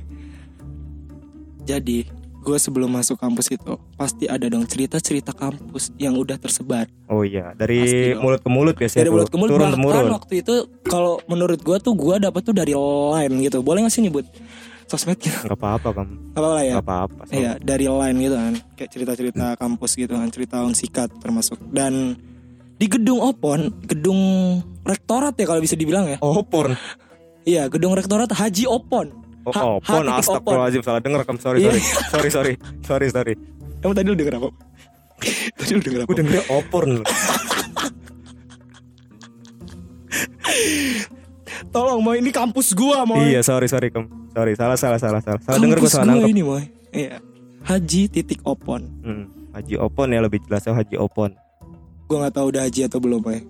Jadi 1.62 1.98
gue 2.42 2.58
sebelum 2.58 2.90
masuk 2.90 3.14
kampus 3.16 3.46
itu 3.48 3.72
Pasti 3.94 4.26
ada 4.26 4.42
dong 4.44 4.64
cerita-cerita 4.64 5.30
kampus 5.32 5.94
yang 5.96 6.16
udah 6.16 6.34
tersebar 6.36 6.90
Oh 7.06 7.22
iya, 7.22 7.54
Pasti 7.54 7.60
dari 7.60 7.78
dong. 8.10 8.20
mulut 8.20 8.40
ke 8.40 8.50
mulut 8.50 8.74
biasanya 8.74 8.98
Dari 8.98 9.06
tuh. 9.06 9.14
mulut 9.14 9.28
ke 9.28 9.36
mulut 9.36 9.50
turun 9.52 9.62
Bahkan 9.64 9.78
temurun. 9.78 10.06
waktu 10.12 10.34
itu 10.36 10.54
Kalau 10.82 11.12
menurut 11.24 11.60
gue 11.60 11.76
tuh 11.78 11.94
gue 11.94 12.16
dapet 12.18 12.42
tuh 12.42 12.52
dari 12.52 12.74
line 12.74 13.34
gitu 13.40 13.58
Boleh 13.60 13.86
gak 13.86 13.92
sih 13.92 14.02
nyebut 14.02 14.26
sosmed 14.84 15.18
gitu 15.18 15.34
Enggak 15.42 15.58
apa-apa 15.58 15.88
kamu. 15.92 16.12
Gak 16.30 16.38
apa-apa 16.38 16.60
ya 16.60 16.72
Enggak 16.72 16.86
apa-apa. 16.86 17.20
Iya 17.28 17.52
dari 17.58 17.86
line 17.86 18.18
gitu 18.20 18.36
kan 18.36 18.54
Kayak 18.74 18.90
cerita-cerita 18.90 19.46
kampus 19.56 19.90
gitu 19.94 20.12
kan 20.12 20.28
Cerita 20.28 20.56
unsikat 20.60 21.08
termasuk 21.16 21.58
Dan 21.66 22.14
di 22.74 22.86
gedung 22.86 23.20
Opon 23.20 23.70
Gedung 23.82 24.20
rektorat 24.82 25.34
ya 25.34 25.44
kalau 25.44 25.58
bisa 25.58 25.74
dibilang 25.74 26.06
ya 26.06 26.18
porn. 26.18 26.74
Iya 27.42 27.66
gedung 27.66 27.92
rektorat 27.92 28.28
Haji 28.28 28.66
Opon 28.66 29.22
Oh, 29.42 29.50
H- 29.50 29.58
H 29.58 29.90
porn. 29.90 30.06
titik 30.06 30.22
Astagfirullahaladzim 30.22 30.82
salah 30.82 31.02
denger 31.02 31.26
kamu. 31.26 31.38
Sorry, 31.42 31.58
Iya. 31.58 31.74
sorry. 31.74 31.82
sorry, 32.06 32.30
sorry. 32.30 32.54
Sorry, 32.80 33.06
sorry. 33.10 33.34
Emang 33.82 33.90
tadi 33.90 34.06
lu 34.06 34.14
denger 34.14 34.38
apa? 34.38 34.48
tadi 35.58 35.70
lu 35.74 35.82
denger 35.82 36.00
apa? 36.02 36.10
Oh, 36.48 36.62
porn 36.62 36.90
lu. 36.94 37.04
Tolong 41.72 42.04
mau 42.04 42.12
ini 42.12 42.28
kampus 42.28 42.76
gua 42.76 43.08
mau. 43.08 43.16
Iya, 43.16 43.40
sorry, 43.40 43.64
sorry 43.64 43.88
kamu. 43.88 44.06
Sorry, 44.36 44.52
salah, 44.52 44.76
salah, 44.76 45.00
salah, 45.00 45.20
salah. 45.24 45.40
Salah 45.40 45.56
denger 45.56 45.80
kampus 45.80 45.96
salah 45.96 46.14
gua 46.20 46.28
ini 46.28 46.42
moy. 46.44 46.64
Iya. 46.92 47.24
Haji 47.64 48.12
titik 48.12 48.44
Opon. 48.44 48.84
Hmm. 49.00 49.24
Haji 49.56 49.80
Opon 49.80 50.12
ya 50.12 50.20
lebih 50.20 50.44
jelasnya 50.44 50.76
Haji 50.76 51.00
Opon. 51.00 51.32
Gua 52.04 52.28
nggak 52.28 52.34
tahu 52.36 52.46
udah 52.52 52.62
haji 52.68 52.80
atau 52.84 53.00
belum 53.00 53.24
moy. 53.24 53.40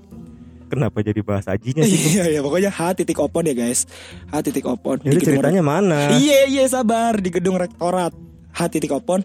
Kenapa 0.72 1.04
jadi 1.04 1.20
bahas 1.20 1.44
hajinya 1.44 1.84
sih? 1.84 2.16
Iya 2.16 2.24
iya 2.32 2.40
pokoknya 2.40 2.72
H 2.72 2.96
titik 2.96 3.20
Opon 3.20 3.44
ya 3.44 3.52
guys. 3.52 3.84
H 4.32 4.40
titik 4.40 4.64
Opon. 4.64 5.04
Jadi 5.04 5.12
Di 5.12 5.20
gedung 5.20 5.42
ceritanya 5.42 5.60
mana? 5.60 6.00
Iya 6.16 6.48
iya 6.48 6.64
sabar 6.64 7.20
di 7.20 7.28
gedung 7.28 7.60
rektorat 7.60 8.16
H 8.56 8.60
titik 8.72 8.88
Opon. 8.96 9.20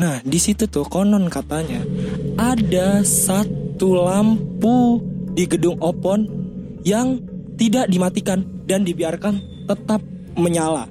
Nah 0.00 0.22
di 0.24 0.38
situ 0.40 0.64
tuh 0.64 0.88
konon 0.88 1.28
katanya 1.28 1.84
ada 2.40 3.04
satu 3.04 4.00
lampu 4.00 5.04
di 5.36 5.44
gedung 5.44 5.76
Opon 5.84 6.24
yang 6.88 7.20
tidak 7.58 7.90
dimatikan 7.90 8.46
dan 8.64 8.86
dibiarkan 8.86 9.66
tetap 9.66 10.00
menyala 10.38 10.86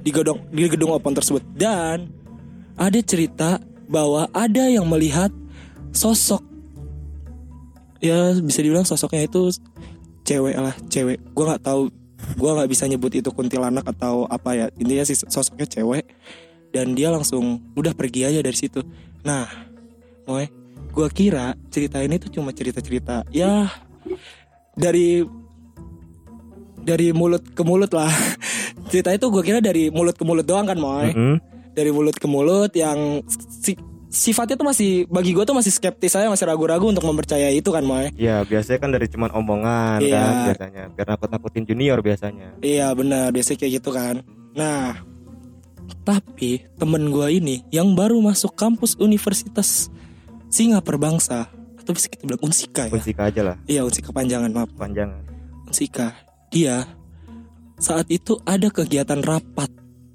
di 0.00 0.14
gedung 0.14 0.38
di 0.54 0.70
gedung 0.70 0.94
Opon 0.94 1.12
tersebut. 1.12 1.42
Dan 1.58 2.06
ada 2.78 3.00
cerita 3.02 3.58
bahwa 3.90 4.30
ada 4.30 4.70
yang 4.70 4.86
melihat 4.86 5.34
sosok 5.90 6.40
ya 7.98 8.38
bisa 8.38 8.62
dibilang 8.62 8.86
sosoknya 8.86 9.26
itu 9.26 9.50
cewek 10.22 10.54
lah 10.54 10.74
cewek. 10.86 11.18
Gue 11.34 11.44
nggak 11.44 11.62
tahu 11.66 11.90
gue 12.16 12.50
nggak 12.54 12.70
bisa 12.70 12.86
nyebut 12.86 13.12
itu 13.18 13.28
kuntilanak 13.34 13.84
atau 13.90 14.30
apa 14.30 14.54
ya. 14.54 14.66
Intinya 14.78 15.02
sih 15.02 15.18
sosoknya 15.18 15.66
cewek 15.66 16.06
dan 16.70 16.94
dia 16.94 17.10
langsung 17.10 17.58
udah 17.74 17.90
pergi 17.98 18.30
aja 18.30 18.38
dari 18.38 18.54
situ. 18.54 18.86
Nah 19.26 19.50
gue 20.96 21.08
kira 21.10 21.58
cerita 21.68 21.98
ini 22.00 22.16
tuh 22.16 22.30
cuma 22.32 22.54
cerita 22.54 22.80
cerita 22.80 23.20
ya 23.28 23.68
dari 24.72 25.20
dari 26.86 27.10
mulut 27.10 27.42
ke 27.42 27.60
mulut 27.60 27.90
lah. 27.90 28.06
Cerita 28.90 29.10
itu 29.10 29.26
gue 29.26 29.42
kira 29.42 29.58
dari 29.58 29.90
mulut 29.90 30.14
ke 30.14 30.22
mulut 30.22 30.46
doang 30.46 30.64
kan, 30.64 30.78
Moy. 30.78 31.10
Mm-mm. 31.10 31.36
Dari 31.74 31.90
mulut 31.90 32.14
ke 32.14 32.24
mulut 32.24 32.70
yang 32.72 33.20
si- 33.52 33.74
sifatnya 34.06 34.54
tuh 34.54 34.64
masih 34.64 34.90
bagi 35.06 35.34
gue 35.34 35.42
tuh 35.42 35.52
masih 35.52 35.68
skeptis 35.68 36.14
saya 36.14 36.30
masih 36.30 36.46
ragu-ragu 36.46 36.86
untuk 36.86 37.02
mempercayai 37.02 37.52
itu 37.52 37.68
kan, 37.68 37.82
Moy. 37.82 38.14
Ya 38.14 38.40
biasanya 38.40 38.78
kan 38.78 38.90
dari 38.90 39.06
cuman 39.06 39.34
omongan 39.34 39.98
Iya. 40.00 40.14
kan 40.16 40.34
biasanya 40.46 40.82
biar 40.88 41.06
nakut-nakutin 41.10 41.62
junior 41.64 41.98
biasanya. 42.00 42.54
Iya 42.60 42.94
benar 42.94 43.28
biasanya 43.28 43.58
kayak 43.58 43.72
gitu 43.76 43.90
kan. 43.90 44.22
Nah, 44.54 45.02
tapi 46.00 46.50
temen 46.76 47.10
gue 47.10 47.28
ini 47.30 47.66
yang 47.68 47.92
baru 47.92 48.18
masuk 48.20 48.54
kampus 48.54 48.94
Universitas 48.96 49.90
Singapura 50.46 50.96
Bangsa 50.96 51.50
atau 51.76 51.92
bisa 51.92 52.06
kita 52.06 52.24
bilang 52.24 52.40
Unsika 52.40 52.86
ya. 52.86 52.92
Unsika 52.92 53.22
aja 53.24 53.42
lah 53.44 53.56
Iya 53.64 53.82
Unsika 53.82 54.10
panjangan 54.10 54.48
maaf. 54.48 54.70
panjangan. 54.72 55.22
Unsika 55.66 56.14
dia 56.56 56.88
saat 57.76 58.08
itu 58.08 58.40
ada 58.42 58.72
kegiatan 58.72 59.20
rapat. 59.20 59.68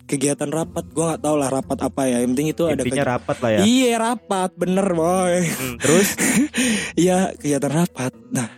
Kegiatan 0.10 0.50
rapat 0.50 0.90
gue 0.90 1.06
nggak 1.06 1.22
tahu 1.22 1.36
lah 1.38 1.48
rapat 1.48 1.78
apa 1.80 2.02
ya. 2.04 2.18
Yang 2.20 2.30
penting 2.34 2.50
itu 2.50 2.64
ada 2.66 2.82
Intinya 2.82 2.98
kegi- 2.98 3.12
rapat 3.14 3.38
lah 3.38 3.50
ya. 3.52 3.60
Iya 3.62 3.92
rapat 3.96 4.50
bener 4.58 4.88
boy. 4.92 5.36
Hmm, 5.46 5.76
terus 5.78 6.08
Iya 7.02 7.32
kegiatan 7.38 7.72
rapat. 7.72 8.12
Nah 8.28 8.50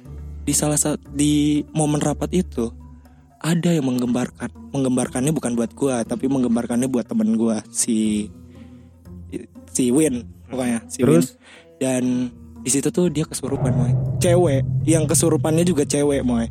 di 0.44 0.52
salah 0.52 0.80
satu 0.80 1.04
di 1.12 1.62
momen 1.72 2.00
rapat 2.00 2.32
itu 2.32 2.72
ada 3.38 3.70
yang 3.70 3.86
menggembarkan. 3.86 4.50
Menggembarkannya 4.72 5.30
bukan 5.30 5.54
buat 5.54 5.76
gua 5.76 6.02
tapi 6.02 6.26
menggembarkannya 6.26 6.88
buat 6.88 7.06
temen 7.06 7.36
gua 7.36 7.60
si 7.70 8.32
si 9.68 9.90
Win 9.90 10.26
pokoknya 10.48 10.80
si 10.88 11.04
Terus? 11.04 11.36
Win. 11.36 11.38
Dan 11.78 12.04
di 12.64 12.72
situ 12.72 12.88
tuh 12.90 13.12
dia 13.12 13.28
kesurupan 13.28 13.76
moy. 13.76 13.92
Cewek 14.18 14.64
yang 14.88 15.04
kesurupannya 15.04 15.68
juga 15.68 15.84
cewek 15.84 16.24
moy. 16.24 16.48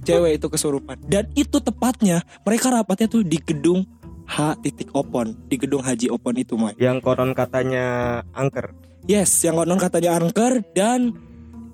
Cewek 0.00 0.40
itu 0.40 0.46
kesurupan. 0.48 0.96
Dan 1.04 1.28
itu 1.36 1.60
tepatnya 1.60 2.24
mereka 2.44 2.72
rapatnya 2.72 3.06
tuh 3.06 3.22
di 3.24 3.36
gedung 3.36 3.84
H 4.30 4.56
titik 4.62 4.94
Opon 4.94 5.34
di 5.50 5.58
gedung 5.58 5.82
Haji 5.82 6.06
Opon 6.14 6.38
itu 6.38 6.54
moy. 6.54 6.72
yang 6.78 7.02
konon 7.02 7.34
katanya 7.34 8.20
angker. 8.30 8.70
Yes, 9.10 9.42
yang 9.42 9.58
konon 9.58 9.80
katanya 9.80 10.16
angker 10.16 10.62
dan 10.72 11.12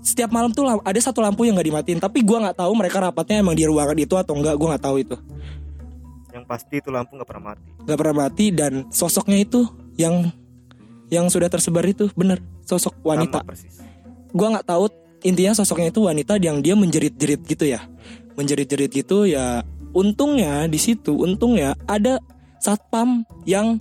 setiap 0.01 0.33
malam 0.33 0.55
tuh 0.55 0.65
ada 0.65 1.01
satu 1.03 1.21
lampu 1.21 1.45
yang 1.45 1.59
nggak 1.59 1.69
dimatiin. 1.69 2.01
Tapi 2.01 2.25
gua 2.25 2.49
nggak 2.49 2.63
tahu 2.63 2.73
mereka 2.73 3.03
rapatnya 3.03 3.45
emang 3.45 3.59
di 3.59 3.69
ruangan 3.69 3.99
itu 3.99 4.15
atau 4.17 4.33
enggak. 4.39 4.57
Gua 4.57 4.75
nggak 4.75 4.85
tahu 4.89 4.97
itu. 5.03 5.17
Yang 6.33 6.45
pasti 6.49 6.75
itu 6.81 6.89
lampu 6.89 7.19
nggak 7.19 7.29
pernah 7.29 7.53
mati. 7.53 7.69
Nggak 7.85 7.99
pernah 7.99 8.17
mati 8.17 8.47
dan 8.55 8.73
sosoknya 8.89 9.39
itu 9.43 9.61
yang 10.01 10.33
yang 11.13 11.29
sudah 11.29 11.47
tersebar 11.53 11.85
itu 11.87 12.09
bener 12.17 12.41
sosok 12.65 12.97
wanita. 13.05 13.45
Sama 13.45 13.51
persis. 13.53 13.75
Gua 14.33 14.49
nggak 14.57 14.67
tahu 14.67 14.85
intinya 15.23 15.53
sosoknya 15.57 15.95
itu 15.95 16.05
wanita 16.05 16.37
yang 16.43 16.61
dia 16.61 16.75
menjerit-jerit 16.77 17.41
gitu 17.47 17.65
ya. 17.65 17.85
Menjerit-jerit 18.37 18.91
gitu 18.93 19.25
ya. 19.25 19.65
Untungnya 19.97 20.69
di 20.69 20.77
situ, 20.77 21.17
untungnya 21.17 21.73
ada 21.89 22.21
satpam 22.61 23.25
yang 23.49 23.81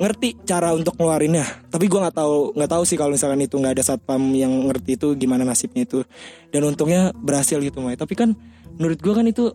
ngerti 0.00 0.32
cara 0.48 0.72
untuk 0.72 0.96
ngeluarinnya. 0.96 1.44
Tapi 1.68 1.84
gua 1.86 2.08
nggak 2.08 2.16
tahu 2.16 2.56
nggak 2.56 2.70
tahu 2.72 2.82
sih 2.88 2.96
kalau 2.96 3.12
misalkan 3.12 3.44
itu 3.44 3.60
nggak 3.60 3.76
ada 3.78 3.84
satpam 3.84 4.32
yang 4.32 4.48
ngerti 4.72 4.96
itu 4.96 5.12
gimana 5.14 5.44
nasibnya 5.44 5.84
itu. 5.84 6.02
Dan 6.48 6.64
untungnya 6.64 7.12
berhasil 7.12 7.60
gitu, 7.60 7.78
Moy. 7.84 8.00
Tapi 8.00 8.16
kan 8.16 8.32
menurut 8.80 8.98
gua 9.04 9.20
kan 9.20 9.28
itu 9.28 9.52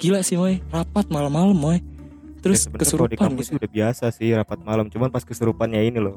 gila 0.00 0.24
sih, 0.24 0.40
Moy. 0.40 0.64
Rapat 0.72 1.12
malam-malam, 1.12 1.54
Moy. 1.54 1.78
Terus 2.40 2.64
Ya, 2.64 2.72
kalau 2.72 3.08
di 3.08 3.16
kesurupan 3.16 3.16
kampus 3.36 3.46
gitu. 3.52 3.56
udah 3.60 3.70
biasa 3.70 4.04
sih 4.12 4.28
rapat 4.36 4.58
malam, 4.64 4.88
cuman 4.88 5.08
pas 5.12 5.24
kesurupannya 5.24 5.80
ini 5.84 6.00
loh. 6.00 6.16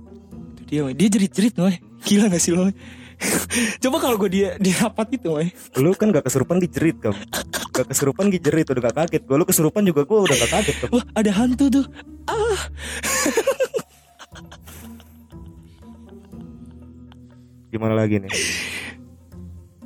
Itu 0.56 0.62
dia, 0.63 0.80
Moy. 0.88 0.95
Dia 0.95 1.08
jerit-jerit, 1.12 1.53
Moy. 1.60 1.75
Gila 2.08 2.32
gak 2.32 2.41
sih 2.41 2.51
lo, 2.56 2.71
Moy? 2.71 2.75
Coba 3.84 3.97
kalau 3.97 4.15
gue 4.21 4.30
dia 4.30 4.49
di 4.62 4.71
rapat 4.73 5.08
itu, 5.17 5.27
Moy. 5.34 5.49
Lu 5.82 5.93
kan 5.97 6.13
gak 6.13 6.25
kesurupan 6.30 6.62
dijerit 6.62 6.97
kamu. 7.01 7.17
Gak 7.73 7.88
kesurupan 7.93 8.30
dijerit 8.30 8.65
udah 8.69 8.82
gak 8.89 8.97
kaget. 9.06 9.21
Gua 9.25 9.38
lu 9.41 9.45
kesurupan 9.45 9.86
juga 9.86 10.06
gua 10.06 10.25
udah 10.25 10.36
gak 10.38 10.51
kaget 10.53 10.75
kamu. 10.86 10.91
Wah, 10.97 11.06
ada 11.17 11.32
hantu 11.34 11.65
tuh. 11.69 11.86
Ah. 12.30 12.60
Gimana 17.73 17.93
lagi 17.97 18.21
nih? 18.21 18.32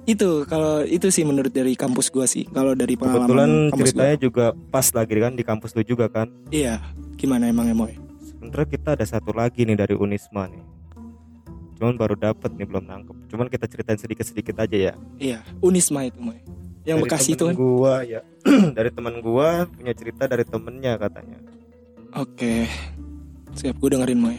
Itu 0.06 0.44
kalau 0.50 0.84
itu 0.84 1.08
sih 1.14 1.24
menurut 1.24 1.54
dari 1.54 1.76
kampus 1.76 2.12
gua 2.12 2.28
sih. 2.28 2.44
Kalau 2.52 2.76
dari 2.76 3.00
pengalaman 3.00 3.28
Kebetulan 3.28 3.52
ceritanya 3.76 4.18
juga 4.20 4.46
pas 4.72 4.88
lagi 4.92 5.16
kan 5.18 5.34
di 5.36 5.44
kampus 5.44 5.72
lu 5.76 5.84
juga 5.88 6.12
kan. 6.12 6.28
gua. 6.28 6.52
Iya. 6.52 6.76
Gimana 7.16 7.48
emangnya, 7.48 7.78
Moy? 7.78 7.96
Sementara 8.26 8.66
kita 8.66 8.98
ada 8.98 9.06
satu 9.06 9.30
lagi 9.32 9.62
nih 9.64 9.78
dari 9.78 9.94
Unisma 9.94 10.50
nih. 10.50 10.81
Cuman 11.82 11.98
baru 11.98 12.14
dapet 12.14 12.54
nih 12.54 12.70
belum 12.70 12.86
nangkep. 12.86 13.16
Cuman 13.34 13.50
kita 13.50 13.66
ceritain 13.66 13.98
sedikit-sedikit 13.98 14.54
aja 14.62 14.78
ya. 14.78 14.94
Iya, 15.18 15.42
Unisma 15.60 16.06
itu, 16.06 16.22
Moy. 16.22 16.38
Yang 16.86 16.98
Dari 16.98 17.04
Bekasi 17.10 17.30
itu 17.34 17.44
kan. 17.50 17.54
Gua 17.58 18.06
ya. 18.06 18.22
dari 18.78 18.94
teman 18.94 19.18
gua 19.18 19.66
punya 19.66 19.94
cerita 19.98 20.30
dari 20.30 20.46
temennya 20.46 20.94
katanya. 21.02 21.42
Oke. 22.14 22.70
Siap, 23.52 23.82
gue 23.82 23.90
dengerin, 23.92 24.22
Moy. 24.22 24.38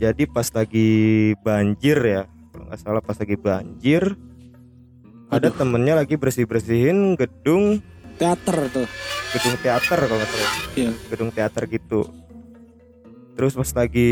Jadi 0.00 0.24
pas 0.24 0.48
lagi 0.48 0.88
banjir 1.44 1.98
ya, 2.00 2.22
kalau 2.48 2.64
nggak 2.66 2.80
salah 2.80 3.02
pas 3.04 3.20
lagi 3.20 3.36
banjir, 3.36 4.02
ada 5.28 5.52
Aduh. 5.52 5.58
temennya 5.60 5.94
lagi 5.98 6.16
bersih 6.16 6.48
bersihin 6.48 7.12
gedung 7.14 7.84
Teater 8.16 8.64
tuh. 8.72 8.88
gedung 9.28 9.54
teater 9.60 9.98
kalau 10.00 10.16
nggak 10.16 10.30
salah, 10.32 10.52
Iya. 10.72 10.90
gedung 11.12 11.30
teater 11.30 11.62
gitu. 11.68 12.00
Terus 13.38 13.54
pas 13.54 13.70
lagi 13.70 14.10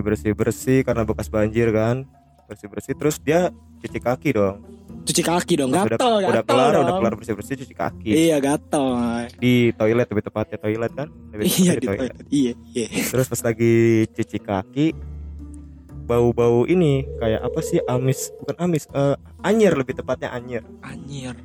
bersih 0.00 0.32
bersih 0.32 0.80
karena 0.80 1.04
bekas 1.04 1.28
banjir 1.28 1.68
kan, 1.70 2.08
bersih 2.48 2.72
bersih, 2.72 2.96
terus 2.96 3.20
dia 3.20 3.52
cuci 3.84 4.00
kaki 4.00 4.32
dong. 4.32 4.64
Cuci 5.02 5.20
kaki 5.20 5.60
dong, 5.60 5.68
gatel, 5.68 5.92
udah, 5.92 6.16
udah 6.16 6.32
gatel 6.40 6.46
kelar, 6.48 6.72
dong. 6.72 6.84
udah 6.88 6.94
kelar 6.96 7.14
bersih 7.18 7.34
bersih 7.34 7.54
cuci 7.58 7.74
kaki 7.74 8.10
Iya, 8.16 8.40
gatel, 8.40 8.86
di 9.36 9.74
toilet 9.74 10.08
lebih 10.08 10.24
tepatnya 10.24 10.56
toilet 10.56 10.92
kan? 10.94 11.08
Lebih 11.34 11.44
Iya, 11.52 11.72
di 11.76 11.84
toilet. 11.84 12.14
Iya, 12.32 12.52
iya. 12.72 12.86
Terus 13.04 13.26
pas 13.28 13.40
lagi 13.44 13.74
cuci 14.08 14.38
kaki 14.40 14.86
bau-bau 16.02 16.64
ini 16.64 17.04
kayak 17.18 17.40
apa 17.42 17.60
sih 17.60 17.78
amis 17.84 18.32
bukan 18.40 18.56
amis 18.58 18.88
eh, 18.90 19.14
anyir 19.44 19.70
lebih 19.72 19.94
tepatnya 19.94 20.34
anyir 20.34 20.60
Anjir. 20.82 21.38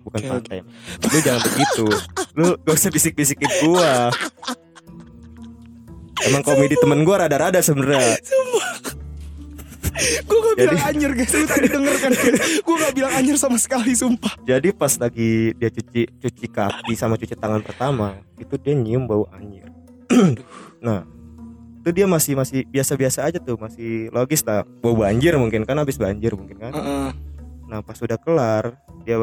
bukan 0.00 0.18
Oke, 0.24 0.28
pantai 0.32 0.58
lu 1.04 1.18
jangan 1.20 1.42
begitu 1.44 1.86
lu 2.32 2.46
gak 2.64 2.74
usah 2.80 2.90
bisik-bisikin 2.90 3.50
gua 3.60 4.08
emang 6.24 6.42
komedi 6.42 6.76
temen 6.76 7.00
gua 7.02 7.24
rada-rada 7.24 7.60
sebenarnya. 7.60 8.16
Gue 10.00 10.38
gak 10.40 10.54
Jadi- 10.56 10.64
bilang 10.70 10.84
anjir 10.86 11.10
guys. 11.12 11.30
Lu 11.30 11.44
tadi 11.44 11.68
denger 11.68 11.96
kan? 11.98 12.12
Gue 12.62 12.76
gak 12.78 12.94
bilang 12.94 13.12
anjir 13.12 13.36
sama 13.36 13.56
sekali 13.56 13.92
Sumpah. 13.92 14.32
Jadi 14.42 14.72
pas 14.72 14.92
lagi 14.96 15.52
dia 15.54 15.68
cuci 15.68 16.08
cuci 16.16 16.46
kaki 16.48 16.92
sama 16.94 17.14
cuci 17.14 17.34
tangan 17.34 17.60
pertama 17.60 18.16
itu 18.36 18.56
dia 18.56 18.72
nyium 18.72 19.04
bau 19.04 19.28
anyir 19.30 19.68
nah 20.84 21.04
itu 21.80 21.90
dia 21.92 22.04
masih 22.04 22.32
masih 22.34 22.64
biasa-biasa 22.66 23.24
aja 23.24 23.38
tuh 23.38 23.56
masih 23.56 24.08
logis 24.10 24.40
lah. 24.42 24.64
Bau 24.80 24.96
banjir 24.96 25.36
mungkin 25.36 25.62
kan 25.62 25.76
habis 25.76 26.00
banjir 26.00 26.32
mungkin 26.32 26.56
kan. 26.56 26.72
Heeh. 26.72 27.10
Nah 27.68 27.78
pas 27.84 27.94
sudah 27.94 28.16
kelar 28.16 28.74
dia 29.04 29.16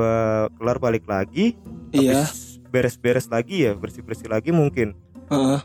kelar 0.54 0.78
balik 0.78 1.06
lagi 1.06 1.58
Iya. 1.90 2.28
beres-beres 2.70 3.26
lagi 3.28 3.66
ya 3.66 3.74
bersih-bersih 3.74 4.30
lagi 4.30 4.54
mungkin. 4.54 4.94
Heeh. 5.28 5.60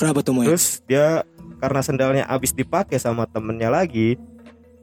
Kenapa 0.00 0.20
tuh 0.20 0.32
Moy? 0.32 0.48
terus 0.48 0.80
dia 0.84 1.22
karena 1.58 1.80
sendalnya 1.80 2.24
habis 2.24 2.50
dipakai 2.50 2.96
sama 2.96 3.24
temennya 3.24 3.68
lagi 3.68 4.16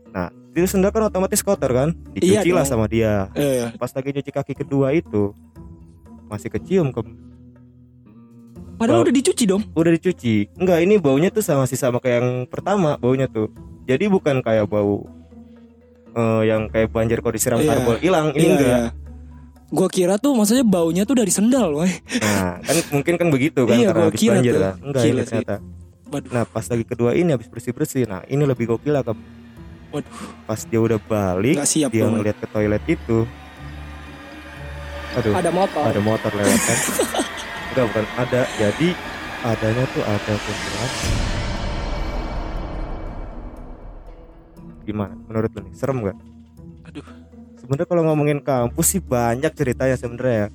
nah 0.07 0.29
itu 0.53 0.65
sendal 0.65 0.89
kan 0.89 1.05
otomatis 1.05 1.41
kotor 1.41 1.69
kan? 1.69 1.89
Iya 2.13 2.41
dicuci 2.41 2.49
lah 2.49 2.61
dong. 2.61 2.71
sama 2.71 2.85
dia. 2.85 3.29
Iya. 3.33 3.73
Pas 3.75 3.89
lagi 3.89 4.09
cuci 4.09 4.31
kaki 4.31 4.53
kedua 4.55 4.89
itu 4.89 5.29
masih 6.25 6.49
kecium 6.49 6.89
ke 6.89 7.05
Padahal 8.77 9.01
Bau- 9.01 9.05
udah 9.05 9.15
dicuci 9.15 9.43
dong. 9.45 9.61
Udah 9.73 9.89
dicuci. 9.91 10.49
Enggak 10.53 10.81
ini 10.81 10.97
baunya 10.97 11.29
tuh 11.29 11.41
sama 11.41 11.65
masih 11.65 11.77
sama 11.77 11.97
kayak 11.97 12.17
yang 12.21 12.29
pertama 12.45 12.93
baunya 12.95 13.25
tuh. 13.25 13.49
Jadi 13.85 14.05
bukan 14.05 14.41
kayak 14.41 14.65
bau 14.65 15.05
eh, 16.13 16.41
yang 16.45 16.65
kayak 16.67 16.89
banjir 16.89 17.21
kalau 17.21 17.33
disiram 17.33 17.57
Iya. 17.57 17.73
karbol 17.73 17.97
hilang. 17.97 18.27
Ini 18.33 18.37
Iya, 18.37 18.49
enggak. 18.53 18.69
iya. 18.69 18.89
Gua 19.67 19.91
kira 19.91 20.15
tuh 20.15 20.31
maksudnya 20.31 20.63
baunya 20.63 21.03
tuh 21.03 21.19
dari 21.19 21.27
sendal 21.27 21.75
Moy 21.75 21.91
Nah, 22.23 22.55
kan 22.57 22.75
mungkin 22.89 23.13
kan 23.19 23.27
begitu 23.27 23.67
kan 23.67 23.75
Iya, 23.75 23.91
karena 23.91 23.99
gua 23.99 24.07
habis 24.07 24.19
kira 24.19 24.33
banjir 24.33 24.53
tuh. 24.53 24.61
kan. 24.61 24.75
Enggak 24.79 25.03
Gila 25.03 25.11
sih. 25.19 25.27
ternyata. 25.27 25.55
Waduh 26.07 26.29
Nah, 26.31 26.43
pas 26.47 26.65
lagi 26.65 26.85
kedua 26.87 27.11
ini 27.13 27.29
habis 27.31 27.47
bersih-bersih. 27.47 28.03
Nah, 28.07 28.23
ini 28.25 28.43
lebih 28.43 28.65
gokil 28.65 28.95
lah 28.95 29.03
Kak. 29.03 29.17
Waduh 29.91 30.13
Pas 30.43 30.59
dia 30.61 30.79
udah 30.79 30.99
balik, 31.01 31.57
siap 31.63 31.91
dia 31.91 32.07
ngeliat 32.07 32.37
ke 32.37 32.47
toilet 32.47 32.83
itu. 32.87 33.27
Aduh, 35.15 35.33
ada, 35.35 35.49
Ada 35.49 35.51
motor 35.51 35.83
motor 35.99 36.31
lewat 36.31 36.61
kan. 36.61 36.77
Enggak, 37.67 37.83
bukan 37.91 38.05
ada. 38.15 38.41
Jadi 38.55 38.87
adanya 39.43 39.83
tuh 39.91 40.03
ada 40.03 40.33
kuntilanak. 40.37 40.91
Gimana? 44.83 45.13
Menurut 45.27 45.51
lu 45.51 45.59
nih, 45.61 45.73
serem 45.75 45.97
gak? 46.01 46.17
Sebenarnya 47.67 47.87
kalau 47.91 48.03
ngomongin 48.07 48.39
kampus 48.39 48.95
sih 48.95 49.03
banyak 49.03 49.51
ceritanya 49.51 49.99
sebenarnya 49.99 50.47
ya. 50.47 50.49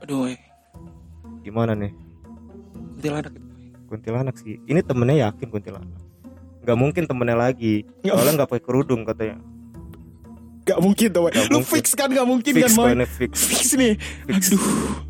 Aduh 0.00 0.24
Moy 0.24 0.40
Gimana 1.44 1.76
nih? 1.76 1.92
Kuntilanak 2.96 3.36
kuntilanak 3.94 4.34
sih 4.40 4.58
ini 4.64 4.80
temennya 4.80 5.30
yakin 5.30 5.48
kuntilanak 5.52 6.00
nggak 6.64 6.78
mungkin 6.80 7.04
temennya 7.04 7.36
lagi 7.36 7.84
soalnya 8.00 8.42
nggak 8.42 8.50
pakai 8.50 8.64
kerudung 8.64 9.04
katanya 9.04 9.38
Gak 10.64 10.80
mungkin 10.80 11.12
tuh. 11.12 11.28
Lu 11.28 11.60
mungkin. 11.60 11.76
fix 11.76 11.92
kan 11.92 12.08
gak 12.08 12.24
mungkin 12.24 12.56
fix 12.56 12.72
kan, 12.72 12.88
pokoknya 12.88 13.04
fix 13.04 13.36
Fix 13.36 13.76
nih. 13.76 14.00
Aduh. 14.32 15.03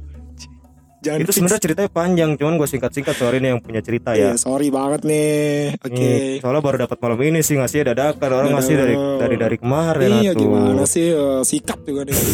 Jangan 1.04 1.18
itu 1.20 1.30
sebenarnya 1.30 1.60
ceritanya 1.60 1.90
panjang 1.90 2.30
cuman 2.34 2.56
gue 2.56 2.64
singkat-singkat 2.66 3.12
sorry 3.12 3.36
nih 3.36 3.52
yang 3.52 3.60
punya 3.60 3.78
cerita 3.78 4.10
ya 4.12 4.32
Iya, 4.32 4.32
sorry 4.34 4.68
banget 4.68 5.04
nih. 5.04 5.76
Oke. 5.78 5.92
Nih, 5.92 6.40
soalnya 6.40 6.62
baru 6.62 6.76
dapat 6.80 6.96
malam 6.98 7.20
ini 7.20 7.40
sih 7.40 7.54
ngasih 7.54 7.84
dadakan 7.84 8.30
orang 8.32 8.50
ngasih 8.54 8.74
dari 8.74 8.94
dari 9.18 9.36
dari 9.36 9.56
kemarin 9.56 10.10
Iya 10.18 10.32
atuh. 10.32 10.40
gimana 10.40 10.82
sih 10.84 11.06
eh, 11.06 11.40
sikat 11.42 11.84
juga 11.84 12.02
nih. 12.04 12.16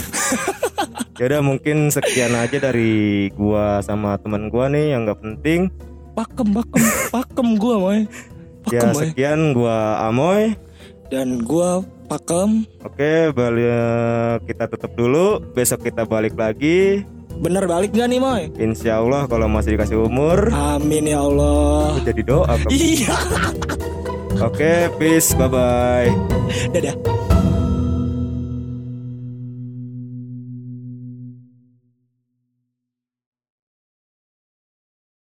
Ya 1.21 1.29
udah 1.29 1.45
mungkin 1.45 1.93
sekian 1.93 2.33
aja 2.33 2.57
dari 2.57 3.29
gua 3.31 3.85
sama 3.85 4.17
teman 4.17 4.49
gua 4.49 4.73
nih 4.73 4.97
yang 4.97 5.05
nggak 5.05 5.21
penting. 5.21 5.69
pakem 6.11 6.49
pakem 6.49 6.81
pakem 7.13 7.49
gua 7.57 7.75
moy. 7.77 7.99
Ya 8.67 8.81
Pakem 8.81 8.89
moy. 8.89 9.03
sekian 9.05 9.41
gua 9.53 9.77
Amoy. 10.01 10.57
Dan 11.07 11.45
gua 11.45 11.85
pakem. 12.09 12.65
Oke, 12.81 13.29
balik 13.31 13.77
kita 14.47 14.65
tutup 14.67 14.97
dulu. 14.97 15.45
Besok 15.53 15.85
kita 15.85 16.09
balik 16.09 16.33
lagi. 16.33 17.05
Bener 17.39 17.65
balik 17.71 17.95
gak 17.95 18.11
nih 18.11 18.19
moy? 18.19 18.51
Insya 18.59 18.99
Allah 18.99 19.31
kalau 19.31 19.47
masih 19.47 19.79
dikasih 19.79 20.11
umur 20.11 20.51
Amin 20.51 21.07
ya 21.07 21.23
Allah. 21.23 21.95
jadi 22.03 22.23
doa. 22.27 22.59
Iya. 22.69 23.15
Oke, 24.41 24.89
peace, 24.97 25.37
bye 25.37 25.47
bye. 25.47 26.09
Dadah. 26.73 27.30